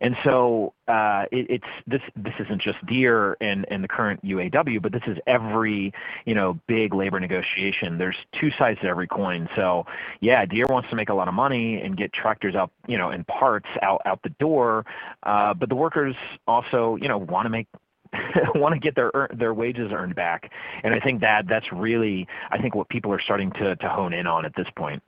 [0.01, 4.93] And so uh, it, it's this this isn't just Deere and, the current UAW, but
[4.93, 5.93] this is every
[6.27, 7.99] you know big labor negotiation.
[7.99, 9.49] There's two sides to every coin.
[9.57, 9.87] So
[10.21, 13.11] yeah, Deere wants to make a lot of money and get tractors out you know
[13.11, 14.85] and parts out out the door,
[15.23, 16.15] uh, but the workers
[16.47, 17.67] also you know want to make
[18.55, 20.51] want to get their their wages earned back.
[20.83, 24.13] And I think that that's really I think what people are starting to to hone
[24.13, 25.03] in on at this point.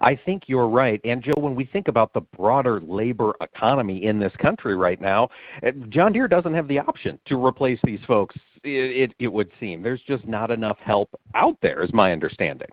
[0.00, 1.00] I think you're right.
[1.04, 5.28] And Joe, when we think about the broader labor economy in this country right now,
[5.62, 8.36] eh, John Deere doesn't have the option to replace these folks.
[8.64, 12.68] It, it, it would seem there's just not enough help out there, is my understanding.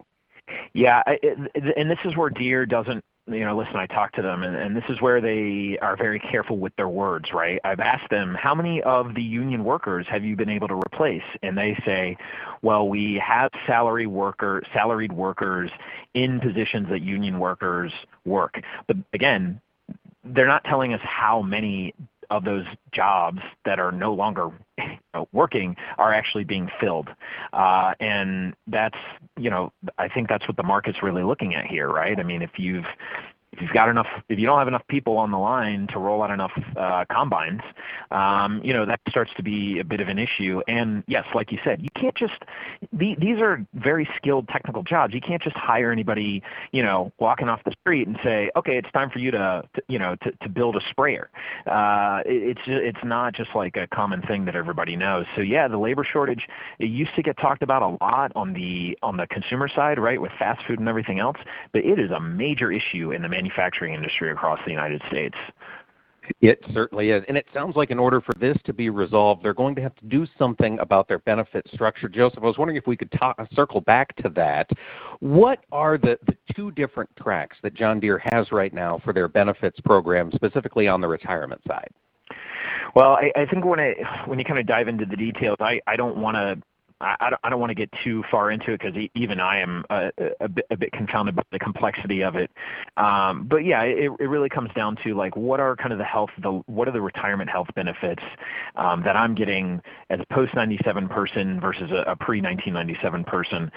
[0.73, 1.37] Yeah, it,
[1.75, 4.75] and this is where Deere doesn't you know, listen, I talk to them, and, and
[4.75, 7.59] this is where they are very careful with their words, right?
[7.63, 11.23] I've asked them, how many of the union workers have you been able to replace?
[11.43, 12.17] And they say,
[12.61, 15.69] well, we have salary worker, salaried workers
[16.13, 17.91] in positions that union workers
[18.25, 18.61] work.
[18.87, 19.59] But again,
[20.23, 21.93] they're not telling us how many
[22.29, 24.51] of those jobs that are no longer
[25.31, 27.09] working are actually being filled.
[27.53, 28.97] Uh, and that's,
[29.37, 32.19] you know, I think that's what the market's really looking at here, right?
[32.19, 32.85] I mean, if you've
[33.53, 36.21] if you've got enough, if you don't have enough people on the line to roll
[36.21, 37.61] out enough uh, combines,
[38.11, 40.61] um, you know that starts to be a bit of an issue.
[40.67, 42.43] And yes, like you said, you can't just
[42.91, 45.13] the, these are very skilled technical jobs.
[45.13, 48.91] You can't just hire anybody, you know, walking off the street and say, okay, it's
[48.91, 51.29] time for you to, to you know, to, to build a sprayer.
[51.65, 55.25] Uh, it, it's it's not just like a common thing that everybody knows.
[55.35, 56.47] So yeah, the labor shortage
[56.79, 60.21] it used to get talked about a lot on the on the consumer side, right,
[60.21, 61.37] with fast food and everything else.
[61.71, 65.35] But it is a major issue in the manufacturing industry across the United States.
[66.41, 67.23] It certainly is.
[67.27, 69.95] And it sounds like in order for this to be resolved, they're going to have
[69.95, 72.09] to do something about their benefit structure.
[72.09, 74.69] Joseph, I was wondering if we could talk, circle back to that.
[75.19, 79.29] What are the, the two different tracks that John Deere has right now for their
[79.29, 81.91] benefits program, specifically on the retirement side?
[82.93, 83.93] Well, I, I think when I,
[84.25, 86.61] when you kind of dive into the details, I, I don't want to
[86.99, 90.11] I, don't want to get too far into it because even I am a,
[90.49, 92.49] bit, confounded by the complexity of it.
[92.97, 96.31] Um, but yeah, it, really comes down to like what are kind of the health,
[96.65, 98.23] what are the retirement health benefits
[98.75, 103.71] um, that I'm getting as a post 97 person versus a, a pre 1997 person,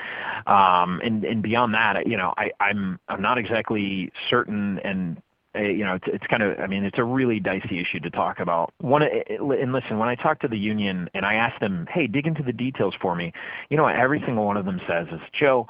[0.47, 5.21] um, and beyond that, you know, I'm not exactly certain and
[5.55, 8.38] you know, it's, it's kind of, I mean, it's a really dicey issue to talk
[8.38, 8.72] about.
[8.78, 12.26] One, and listen, when I talk to the union and I ask them, hey, dig
[12.26, 13.32] into the details for me,
[13.68, 15.66] you know, every single one of them says is, Joe,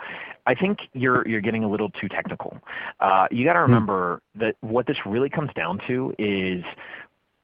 [0.47, 2.59] I think you're you're getting a little too technical.
[3.01, 3.73] Uh, you got to hmm.
[3.73, 6.65] remember that what this really comes down to is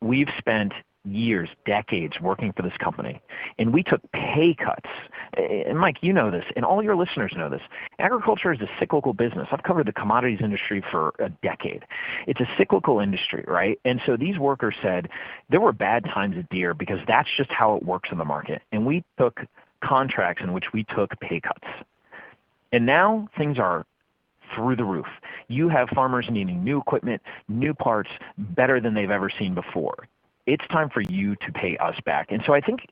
[0.01, 0.73] we've spent
[1.05, 3.21] years, decades working for this company,
[3.59, 4.91] and we took pay cuts.
[5.37, 7.61] And Mike, you know this, and all your listeners know this.
[7.99, 9.47] Agriculture is a cyclical business.
[9.51, 11.85] I've covered the commodities industry for a decade.
[12.27, 13.79] It's a cyclical industry, right?
[13.85, 15.11] And so these workers said
[15.51, 18.63] there were bad times at Deere because that's just how it works in the market.
[18.73, 19.41] And we took
[19.83, 21.67] contracts in which we took pay cuts.
[22.73, 23.85] And now things are
[24.55, 25.07] through the roof.
[25.49, 30.09] You have farmers needing new equipment, new parts, better than they've ever seen before
[30.47, 32.31] it's time for you to pay us back.
[32.31, 32.87] And so I think,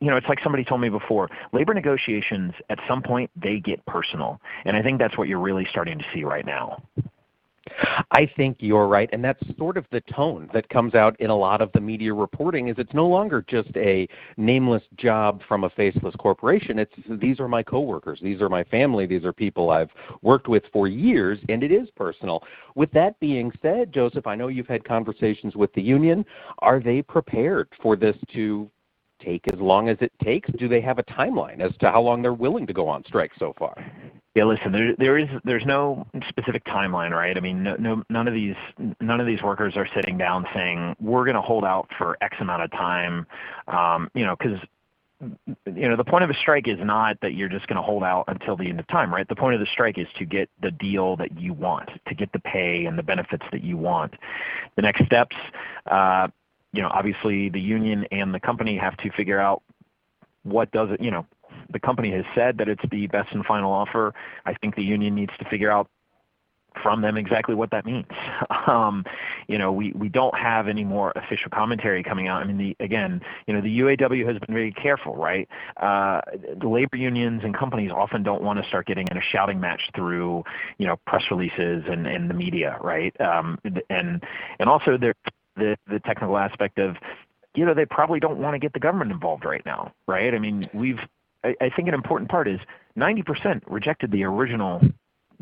[0.00, 3.84] you know, it's like somebody told me before, labor negotiations at some point they get
[3.86, 4.40] personal.
[4.64, 6.82] And I think that's what you're really starting to see right now.
[8.10, 11.36] I think you're right, and that's sort of the tone that comes out in a
[11.36, 12.68] lot of the media reporting.
[12.68, 16.78] Is it's no longer just a nameless job from a faceless corporation.
[16.78, 19.90] It's these are my coworkers, these are my family, these are people I've
[20.22, 22.42] worked with for years, and it is personal.
[22.74, 26.24] With that being said, Joseph, I know you've had conversations with the union.
[26.60, 28.70] Are they prepared for this to
[29.24, 30.50] take as long as it takes?
[30.58, 33.32] Do they have a timeline as to how long they're willing to go on strike
[33.38, 33.74] so far?
[34.34, 37.36] Yeah, listen, there there is there's no specific timeline, right?
[37.36, 38.54] I mean, no, no none of these
[39.00, 42.36] none of these workers are sitting down saying we're going to hold out for X
[42.40, 43.26] amount of time,
[43.68, 44.58] um, you know, because
[45.66, 48.02] you know the point of a strike is not that you're just going to hold
[48.02, 49.28] out until the end of time, right?
[49.28, 52.32] The point of the strike is to get the deal that you want, to get
[52.32, 54.14] the pay and the benefits that you want.
[54.76, 55.36] The next steps,
[55.86, 56.28] uh,
[56.72, 59.62] you know, obviously the union and the company have to figure out
[60.42, 61.26] what does it, you know,
[61.70, 64.14] the company has said that it's the best and final offer.
[64.44, 65.88] I think the union needs to figure out
[66.82, 68.06] from them exactly what that means.
[68.68, 69.04] Um,
[69.48, 72.42] you know, we, we don't have any more official commentary coming out.
[72.42, 75.48] I mean, the, again, you know, the UAW has been very careful, right?
[75.78, 76.20] Uh,
[76.60, 79.90] the labor unions and companies often don't want to start getting in a shouting match
[79.96, 80.44] through,
[80.78, 83.20] you know, press releases and, and the media, right?
[83.20, 83.58] Um,
[83.90, 84.22] and
[84.60, 85.16] and also there's
[85.56, 86.96] the the technical aspect of
[87.54, 90.34] you know, they probably don't want to get the government involved right now, right?
[90.34, 91.00] I mean, we've
[91.44, 92.60] I, I think an important part is
[92.96, 94.80] 90% rejected the original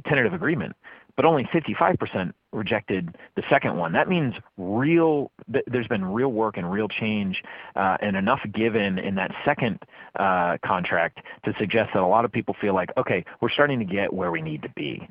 [0.06, 0.74] tentative agreement,
[1.16, 3.92] but only 55% rejected the second one.
[3.92, 5.30] That means real.
[5.66, 7.42] There's been real work and real change,
[7.76, 9.80] uh, and enough given in that second
[10.18, 13.84] uh, contract to suggest that a lot of people feel like, okay, we're starting to
[13.84, 15.08] get where we need to be.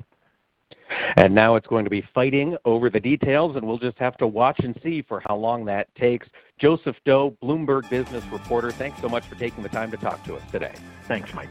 [1.16, 4.26] And now it's going to be fighting over the details, and we'll just have to
[4.26, 6.26] watch and see for how long that takes.
[6.58, 10.36] Joseph Deaux, Bloomberg business reporter, thanks so much for taking the time to talk to
[10.36, 10.72] us today.
[11.06, 11.48] Thanks, Mike.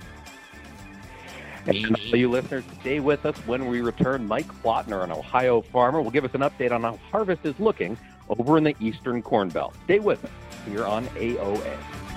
[1.65, 4.27] And all you listeners, stay with us when we return.
[4.27, 7.97] Mike Plotner, an Ohio farmer, will give us an update on how harvest is looking
[8.29, 9.75] over in the eastern Corn Belt.
[9.85, 10.31] Stay with us
[10.65, 12.08] here on AOA.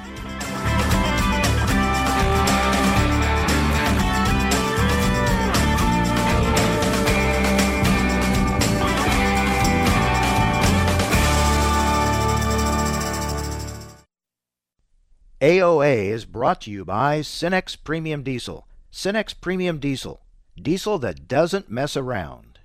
[15.42, 18.68] AOA is brought to you by Cenex Premium Diesel.
[18.92, 20.20] Cenex Premium Diesel.
[20.54, 22.60] Diesel that doesn't mess around.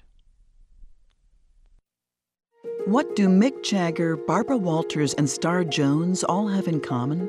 [2.86, 7.28] What do Mick Jagger, Barbara Walters, and Star Jones all have in common?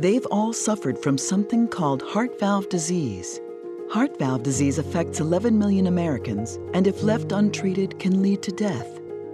[0.00, 3.40] They've all suffered from something called heart valve disease.
[3.92, 8.98] Heart valve disease affects 11 million Americans, and if left untreated, can lead to death.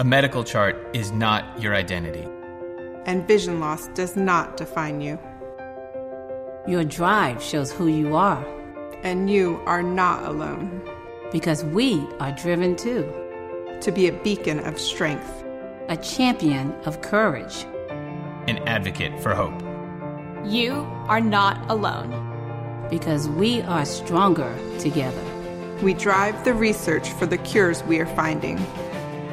[0.00, 2.26] A medical chart is not your identity.
[3.04, 5.18] And vision loss does not define you.
[6.66, 8.42] Your drive shows who you are.
[9.02, 10.80] And you are not alone.
[11.30, 13.12] Because we are driven too.
[13.82, 15.44] To be a beacon of strength,
[15.90, 17.66] a champion of courage,
[18.48, 19.60] an advocate for hope.
[20.46, 20.76] You
[21.08, 22.88] are not alone.
[22.88, 25.22] Because we are stronger together.
[25.82, 28.56] We drive the research for the cures we are finding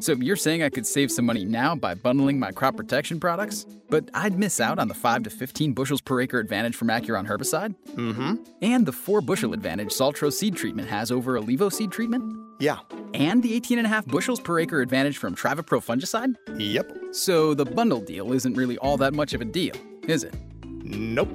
[0.00, 3.66] So you're saying I could save some money now by bundling my crop protection products?
[3.88, 7.26] But I'd miss out on the 5 to 15 bushels per acre advantage from Acuron
[7.26, 7.74] herbicide?
[7.94, 8.36] Mm-hmm.
[8.62, 12.36] And the 4 bushel advantage Saltro seed treatment has over ILeVO seed treatment?
[12.60, 12.78] Yeah.
[13.14, 16.34] And the 18 and a half bushels per acre advantage from Trivapro fungicide?
[16.58, 16.92] Yep.
[17.12, 19.74] So the bundle deal isn't really all that much of a deal,
[20.04, 20.34] is it?
[20.64, 21.28] Nope.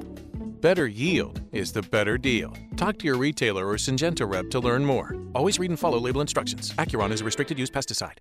[0.62, 2.54] Better yield is the better deal.
[2.78, 5.18] Talk to your retailer or Syngenta rep to learn more.
[5.36, 6.72] Always read and follow label instructions.
[6.76, 8.20] Acuron is a restricted use pesticide.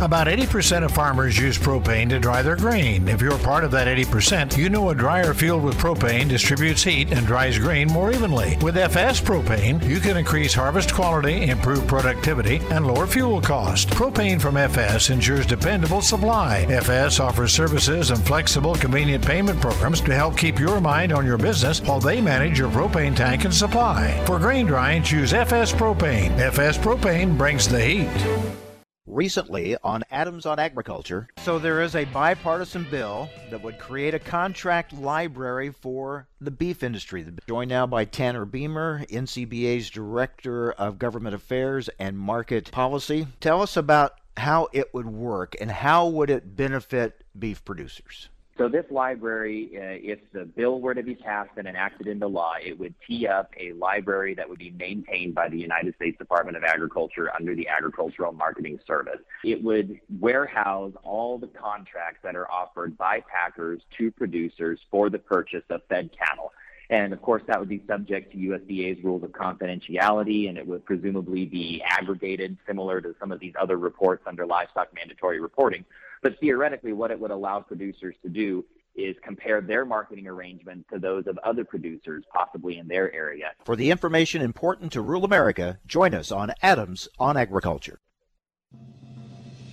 [0.00, 3.06] About 80% of farmers use propane to dry their grain.
[3.06, 7.12] If you're part of that 80%, you know a dryer field with propane distributes heat
[7.12, 8.56] and dries grain more evenly.
[8.62, 13.90] With FS propane, you can increase harvest quality, improve productivity, and lower fuel cost.
[13.90, 16.64] Propane from FS ensures dependable supply.
[16.70, 21.38] FS offers services and flexible, convenient payment programs to help keep your mind on your
[21.38, 24.18] business while they manage your propane tank and supply.
[24.24, 26.30] For grain drying, choose FS propane.
[26.38, 28.69] FS propane brings the heat
[29.06, 31.28] recently on Adams on Agriculture.
[31.42, 36.82] So there is a bipartisan bill that would create a contract library for the beef
[36.82, 37.26] industry.
[37.48, 43.26] Joined now by Tanner Beymer, NCBA's Director of Government Affairs and Market Policy.
[43.40, 48.29] Tell us about how it would work and how would it benefit beef producers?
[48.60, 52.56] So this library, uh, if the bill were to be passed and enacted into law,
[52.62, 56.58] it would tee up a library that would be maintained by the United States Department
[56.58, 59.20] of Agriculture under the Agricultural Marketing Service.
[59.44, 65.18] It would warehouse all the contracts that are offered by packers to producers for the
[65.18, 66.52] purchase of fed cattle.
[66.90, 70.84] And of course, that would be subject to USDA's rules of confidentiality, and it would
[70.84, 75.86] presumably be aggregated similar to some of these other reports under livestock mandatory reporting.
[76.22, 78.64] But theoretically, what it would allow producers to do
[78.94, 83.52] is compare their marketing arrangements to those of other producers, possibly in their area.
[83.64, 88.00] For the information important to rural America, join us on Adams on Agriculture.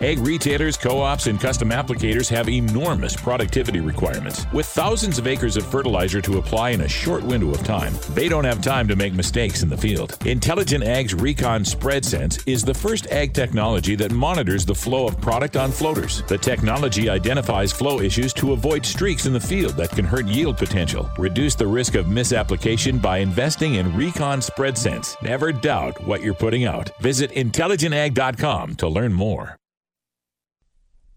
[0.00, 4.44] Ag retailers, co ops, and custom applicators have enormous productivity requirements.
[4.52, 8.28] With thousands of acres of fertilizer to apply in a short window of time, they
[8.28, 10.18] don't have time to make mistakes in the field.
[10.26, 15.18] Intelligent Ag's Recon Spread Sense is the first ag technology that monitors the flow of
[15.18, 16.22] product on floaters.
[16.24, 20.58] The technology identifies flow issues to avoid streaks in the field that can hurt yield
[20.58, 21.08] potential.
[21.16, 25.16] Reduce the risk of misapplication by investing in Recon Spread Sense.
[25.22, 26.90] Never doubt what you're putting out.
[27.00, 29.56] Visit intelligentag.com to learn more.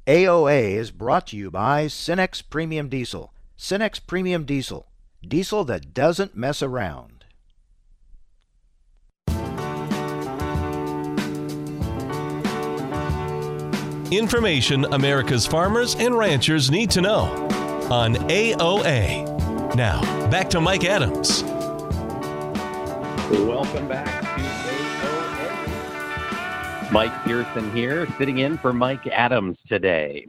[0.10, 3.32] AOA is brought to you by Cenex Premium Diesel.
[3.56, 4.88] Cenex Premium Diesel.
[5.22, 7.26] Diesel that doesn't mess around.
[14.10, 17.26] Information America's farmers and ranchers need to know
[17.92, 19.76] on AOA.
[19.76, 20.02] Now,
[20.32, 21.44] back to Mike Adams.
[23.30, 24.29] Welcome back to AOA.
[26.92, 30.26] Mike Pearson here, sitting in for Mike Adams today.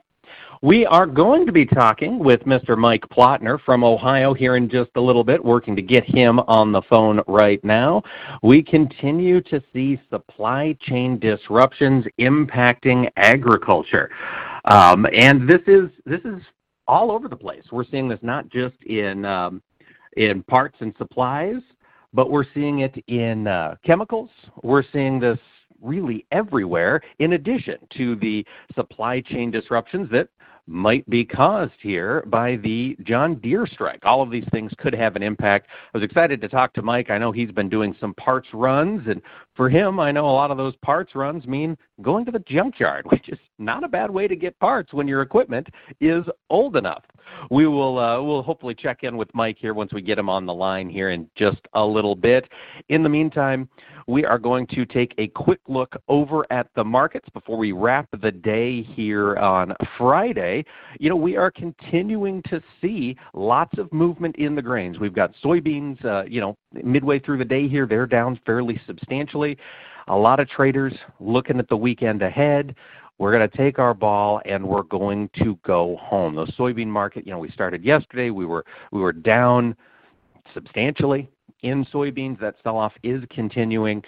[0.61, 2.76] We are going to be talking with Mr.
[2.76, 6.70] Mike Plotner from Ohio here in just a little bit, working to get him on
[6.70, 8.02] the phone right now.
[8.42, 14.11] We continue to see supply chain disruptions impacting agriculture.
[14.66, 16.42] Um, and this is this is
[16.86, 17.64] all over the place.
[17.72, 19.62] We're seeing this not just in um,
[20.18, 21.62] in parts and supplies,
[22.12, 24.28] but we're seeing it in uh, chemicals.
[24.62, 25.38] We're seeing this
[25.83, 30.28] really everywhere, in addition to the supply chain disruptions that
[30.66, 34.01] might be caused here by the John Deere strike.
[34.05, 35.68] All of these things could have an impact.
[35.93, 37.11] I was excited to talk to Mike.
[37.11, 39.20] I know he's been doing some parts runs, and
[39.61, 43.04] for him, I know a lot of those parts runs mean going to the junkyard,
[43.11, 45.68] which is not a bad way to get parts when your equipment
[46.00, 47.04] is old enough.
[47.50, 50.46] We will uh, we'll hopefully check in with Mike here once we get him on
[50.46, 52.48] the line here in just a little bit.
[52.88, 53.68] In the meantime,
[54.06, 58.08] we are going to take a quick look over at the markets before we wrap
[58.22, 60.64] the day here on Friday.
[60.98, 64.98] You know, we are continuing to see lots of movement in the grains.
[64.98, 69.49] We've got soybeans, uh, you know, midway through the day here, they're down fairly substantially.
[70.09, 72.74] A lot of traders looking at the weekend ahead.
[73.18, 76.34] We're going to take our ball and we're going to go home.
[76.34, 78.30] The soybean market, you know, we started yesterday.
[78.30, 79.76] We were we were down
[80.55, 81.28] substantially
[81.62, 82.40] in soybeans.
[82.40, 84.03] That sell-off is continuing.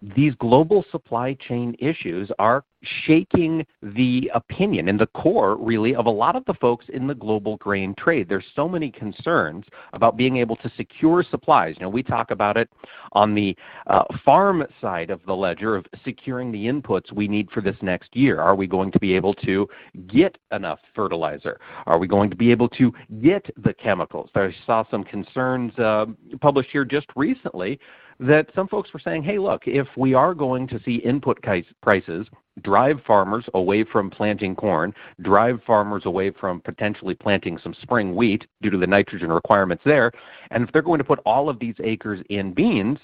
[0.00, 2.64] These global supply chain issues are
[3.04, 7.14] shaking the opinion and the core, really, of a lot of the folks in the
[7.14, 8.28] global grain trade.
[8.28, 11.74] There's so many concerns about being able to secure supplies.
[11.76, 12.70] You know, we talk about it
[13.12, 13.56] on the
[13.88, 18.14] uh, farm side of the ledger of securing the inputs we need for this next
[18.14, 18.40] year.
[18.40, 19.68] Are we going to be able to
[20.06, 21.58] get enough fertilizer?
[21.86, 24.30] Are we going to be able to get the chemicals?
[24.36, 26.06] I saw some concerns uh,
[26.40, 27.80] published here just recently
[28.20, 31.38] that some folks were saying, hey, look, if we are going to see input
[31.82, 32.26] prices
[32.62, 34.92] drive farmers away from planting corn,
[35.22, 40.10] drive farmers away from potentially planting some spring wheat due to the nitrogen requirements there,
[40.50, 42.98] and if they're going to put all of these acres in beans,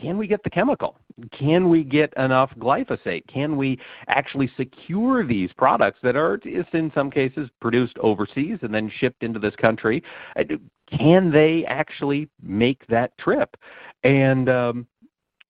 [0.00, 0.98] can we get the chemical?
[1.30, 3.26] Can we get enough glyphosate?
[3.26, 3.78] Can we
[4.08, 9.38] actually secure these products that are, in some cases, produced overseas and then shipped into
[9.38, 10.02] this country?
[10.36, 10.44] Uh,
[10.90, 13.56] can they actually make that trip?
[14.04, 14.86] And um,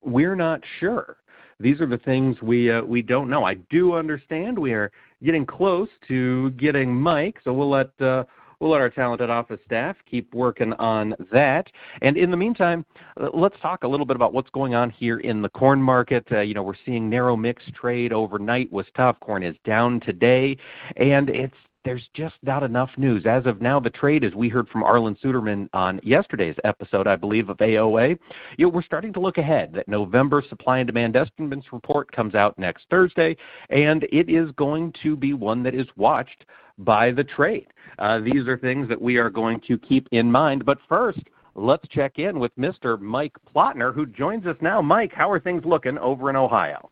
[0.03, 1.18] we're not sure.
[1.61, 3.44] These are the things we uh, we don't know.
[3.44, 4.90] I do understand we are
[5.22, 8.24] getting close to getting Mike, so we'll let uh,
[8.59, 11.68] we'll let our talented office staff keep working on that.
[12.00, 12.84] And in the meantime,
[13.20, 16.26] uh, let's talk a little bit about what's going on here in the corn market.
[16.32, 19.20] Uh, you know, we're seeing narrow mix trade overnight was tough.
[19.20, 20.57] Corn is down today,
[20.96, 23.26] and it's there's just not enough news.
[23.26, 27.16] As of now, the trade, as we heard from Arlan Suderman on yesterday's episode, I
[27.16, 28.18] believe, of AOA,
[28.56, 29.72] you know, we're starting to look ahead.
[29.74, 33.36] That November supply and demand estimates report comes out next Thursday,
[33.70, 36.44] and it is going to be one that is watched
[36.78, 37.66] by the trade.
[37.98, 40.64] Uh, these are things that we are going to keep in mind.
[40.64, 41.20] But first,
[41.54, 43.00] let's check in with Mr.
[43.00, 44.80] Mike Plotner, who joins us now.
[44.80, 46.90] Mike, how are things looking over in Ohio?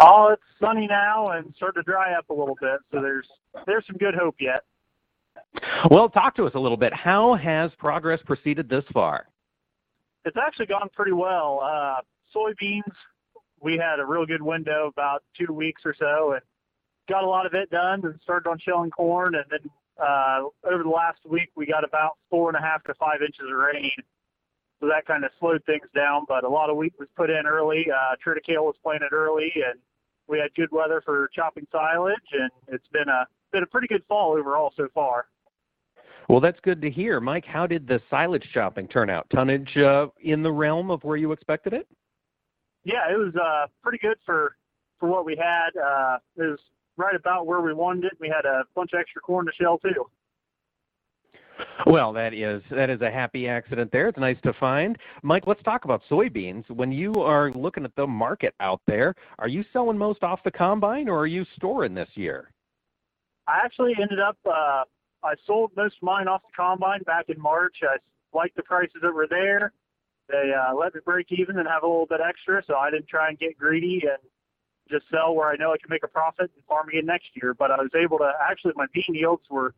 [0.00, 3.26] Oh, it's sunny now and starting to dry up a little bit, so there's
[3.66, 4.64] there's some good hope yet.
[5.90, 6.92] Well, talk to us a little bit.
[6.92, 9.28] How has progress proceeded this far?
[10.24, 11.60] It's actually gone pretty well.
[11.62, 12.00] Uh,
[12.34, 12.92] soybeans,
[13.60, 16.42] we had a real good window, about two weeks or so, and
[17.08, 19.34] got a lot of it done and started on shelling corn.
[19.36, 22.94] And then uh, over the last week, we got about four and a half to
[22.94, 23.90] five inches of rain.
[24.80, 27.46] So that kind of slowed things down, but a lot of wheat was put in
[27.46, 27.86] early.
[27.90, 29.80] Uh, triticale was planted early, and
[30.28, 34.02] we had good weather for chopping silage, and it's been a been a pretty good
[34.08, 35.26] fall overall so far.
[36.28, 37.46] Well, that's good to hear, Mike.
[37.46, 39.28] How did the silage chopping turn out?
[39.30, 41.88] Tonnage uh, in the realm of where you expected it?
[42.84, 44.56] Yeah, it was uh, pretty good for
[45.00, 45.70] for what we had.
[45.80, 46.58] Uh, it was
[46.96, 48.12] right about where we wanted it.
[48.20, 50.06] We had a bunch of extra corn to shell too.
[51.86, 54.08] Well, that is that is a happy accident there.
[54.08, 54.98] It's nice to find.
[55.22, 56.68] Mike, let's talk about soybeans.
[56.70, 60.50] When you are looking at the market out there, are you selling most off the
[60.50, 62.50] combine or are you storing this year?
[63.46, 64.84] I actually ended up uh,
[65.22, 67.76] I sold most of mine off the combine back in March.
[67.82, 67.96] I
[68.36, 69.72] liked the prices that were there.
[70.28, 73.08] They uh, let me break even and have a little bit extra, so I didn't
[73.08, 74.18] try and get greedy and
[74.90, 77.54] just sell where I know I can make a profit and farm again next year.
[77.54, 79.74] But I was able to actually my bean yields were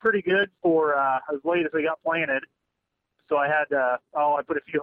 [0.00, 2.44] pretty good for uh, as late as they got planted.
[3.28, 4.82] So I had uh, oh I put a few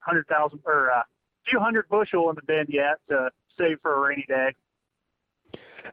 [0.00, 1.02] hundred thousand or a uh,
[1.48, 4.54] few hundred bushel in the bin yet to save for a rainy day.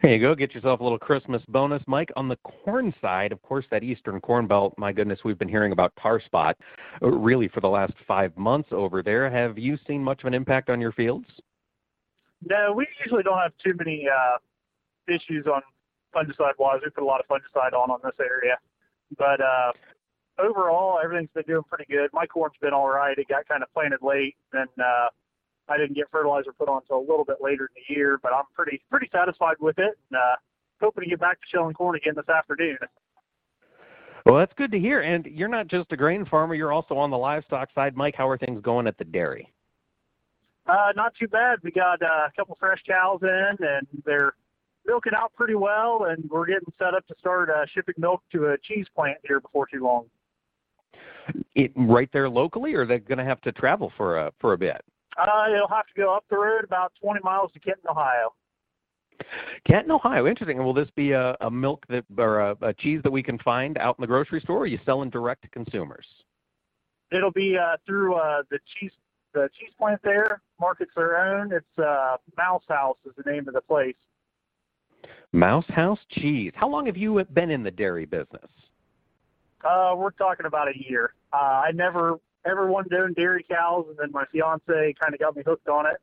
[0.01, 0.35] There you go.
[0.35, 2.11] Get yourself a little Christmas bonus, Mike.
[2.15, 4.73] On the corn side, of course, that eastern corn belt.
[4.77, 6.57] My goodness, we've been hearing about tar spot
[7.01, 9.29] uh, really for the last five months over there.
[9.29, 11.25] Have you seen much of an impact on your fields?
[12.43, 14.37] No, we usually don't have too many uh,
[15.07, 15.61] issues on
[16.15, 16.79] fungicide wise.
[16.83, 18.57] We put a lot of fungicide on on this area,
[19.17, 19.71] but uh,
[20.39, 22.09] overall, everything's been doing pretty good.
[22.13, 23.17] My corn's been all right.
[23.17, 25.09] It got kind of planted late, and uh,
[25.69, 28.33] I didn't get fertilizer put on until a little bit later in the year, but
[28.33, 29.97] I'm pretty pretty satisfied with it.
[30.11, 30.35] And, uh,
[30.81, 32.77] hoping to get back to shelling corn again this afternoon.
[34.25, 35.01] Well, that's good to hear.
[35.01, 37.95] And you're not just a grain farmer; you're also on the livestock side.
[37.95, 39.51] Mike, how are things going at the dairy?
[40.67, 41.59] Uh, not too bad.
[41.63, 44.33] We got uh, a couple fresh cows in, and they're
[44.85, 46.05] milking out pretty well.
[46.09, 49.39] And we're getting set up to start uh, shipping milk to a cheese plant here
[49.39, 50.05] before too long.
[51.55, 54.53] It, right there locally, or they're they going to have to travel for a for
[54.53, 54.83] a bit?
[55.17, 58.33] Uh, it'll have to go up the road about 20 miles to Kenton, Ohio.
[59.65, 60.27] Kenton, Ohio.
[60.27, 60.57] Interesting.
[60.57, 63.77] Will this be a, a milk that or a, a cheese that we can find
[63.77, 64.57] out in the grocery store?
[64.57, 66.05] Or are you selling direct to consumers?
[67.11, 68.91] It'll be uh, through uh, the cheese
[69.33, 70.41] the cheese plant there.
[70.59, 71.51] Markets their own.
[71.51, 73.95] It's uh, Mouse House is the name of the place.
[75.31, 76.51] Mouse House Cheese.
[76.55, 78.49] How long have you been in the dairy business?
[79.63, 81.13] Uh, we're talking about a year.
[81.33, 85.19] Uh, I never ever wanted to own dairy cows, and then my fiance kind of
[85.19, 85.97] got me hooked on it.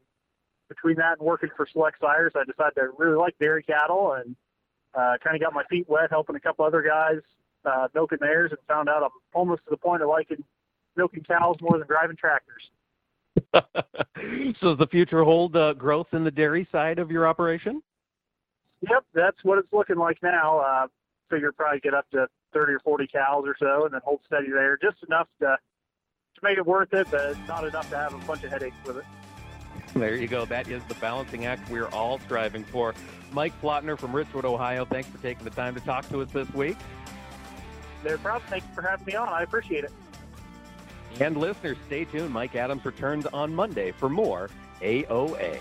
[0.68, 4.34] Between that and working for Select Sires, I decided to really like dairy cattle, and
[4.94, 7.20] uh, kind of got my feet wet helping a couple other guys
[7.64, 10.42] uh, milking theirs, and found out I'm almost to the point of liking
[10.96, 12.62] milking cows more than driving tractors.
[14.61, 17.82] so does the future hold uh, growth in the dairy side of your operation?
[18.89, 20.59] Yep, that's what it's looking like now.
[20.59, 20.87] Uh,
[21.30, 24.51] figure probably get up to 30 or 40 cows or so, and then hold steady
[24.51, 25.57] there, just enough to
[26.35, 28.97] to make it worth it, but not enough to have a bunch of headaches with
[28.97, 29.05] it.
[29.95, 30.47] There you go.
[30.47, 32.95] That is the balancing act we're all striving for.
[33.33, 34.87] Mike Plotner from Richwood, Ohio.
[34.87, 36.78] Thanks for taking the time to talk to us this week.
[38.05, 38.43] No problem.
[38.49, 39.28] Thank you for having me on.
[39.28, 39.93] I appreciate it.
[41.20, 42.33] And listeners, stay tuned.
[42.33, 44.49] Mike Adams returns on Monday for more
[44.80, 45.59] AOA.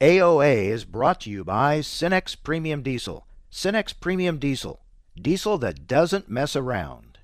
[0.00, 3.26] AOA is brought to you by Cenex Premium Diesel.
[3.50, 4.78] Cenex Premium Diesel.
[5.20, 7.18] Diesel that doesn't mess around.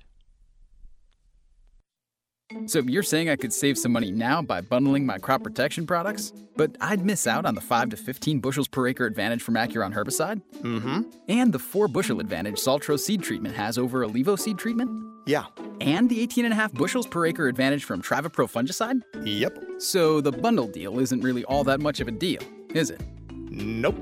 [2.65, 6.33] So you're saying I could save some money now by bundling my crop protection products?
[6.57, 9.93] But I'd miss out on the 5 to 15 bushels per acre advantage from Acuron
[9.93, 10.41] herbicide?
[10.57, 11.03] Mm-hmm.
[11.29, 14.91] And the 4 bushel advantage Saltro seed treatment has over ILeVO seed treatment?
[15.25, 15.45] Yeah.
[15.79, 19.01] And the 18 and a half bushels per acre advantage from Trivapro fungicide?
[19.25, 19.63] Yep.
[19.79, 22.41] So the bundle deal isn't really all that much of a deal
[22.75, 23.01] is it?
[23.31, 23.95] Nope.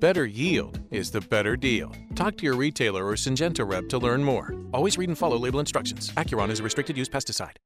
[0.00, 1.92] Better yield is the better deal.
[2.14, 4.54] Talk to your retailer or Syngenta rep to learn more.
[4.74, 6.10] Always read and follow label instructions.
[6.12, 7.56] Acuron is a restricted use pesticide.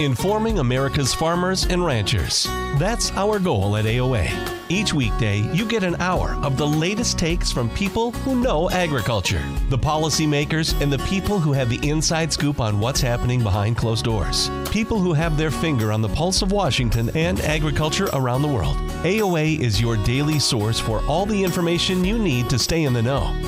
[0.00, 2.44] Informing America's farmers and ranchers.
[2.78, 4.28] That's our goal at AOA.
[4.68, 9.42] Each weekday, you get an hour of the latest takes from people who know agriculture,
[9.68, 14.04] the policymakers, and the people who have the inside scoop on what's happening behind closed
[14.04, 14.50] doors.
[14.70, 18.76] People who have their finger on the pulse of Washington and agriculture around the world.
[19.04, 23.02] AOA is your daily source for all the information you need to stay in the
[23.02, 23.38] know.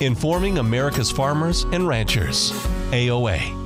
[0.00, 2.52] Informing America's farmers and ranchers.
[2.90, 3.59] AOA.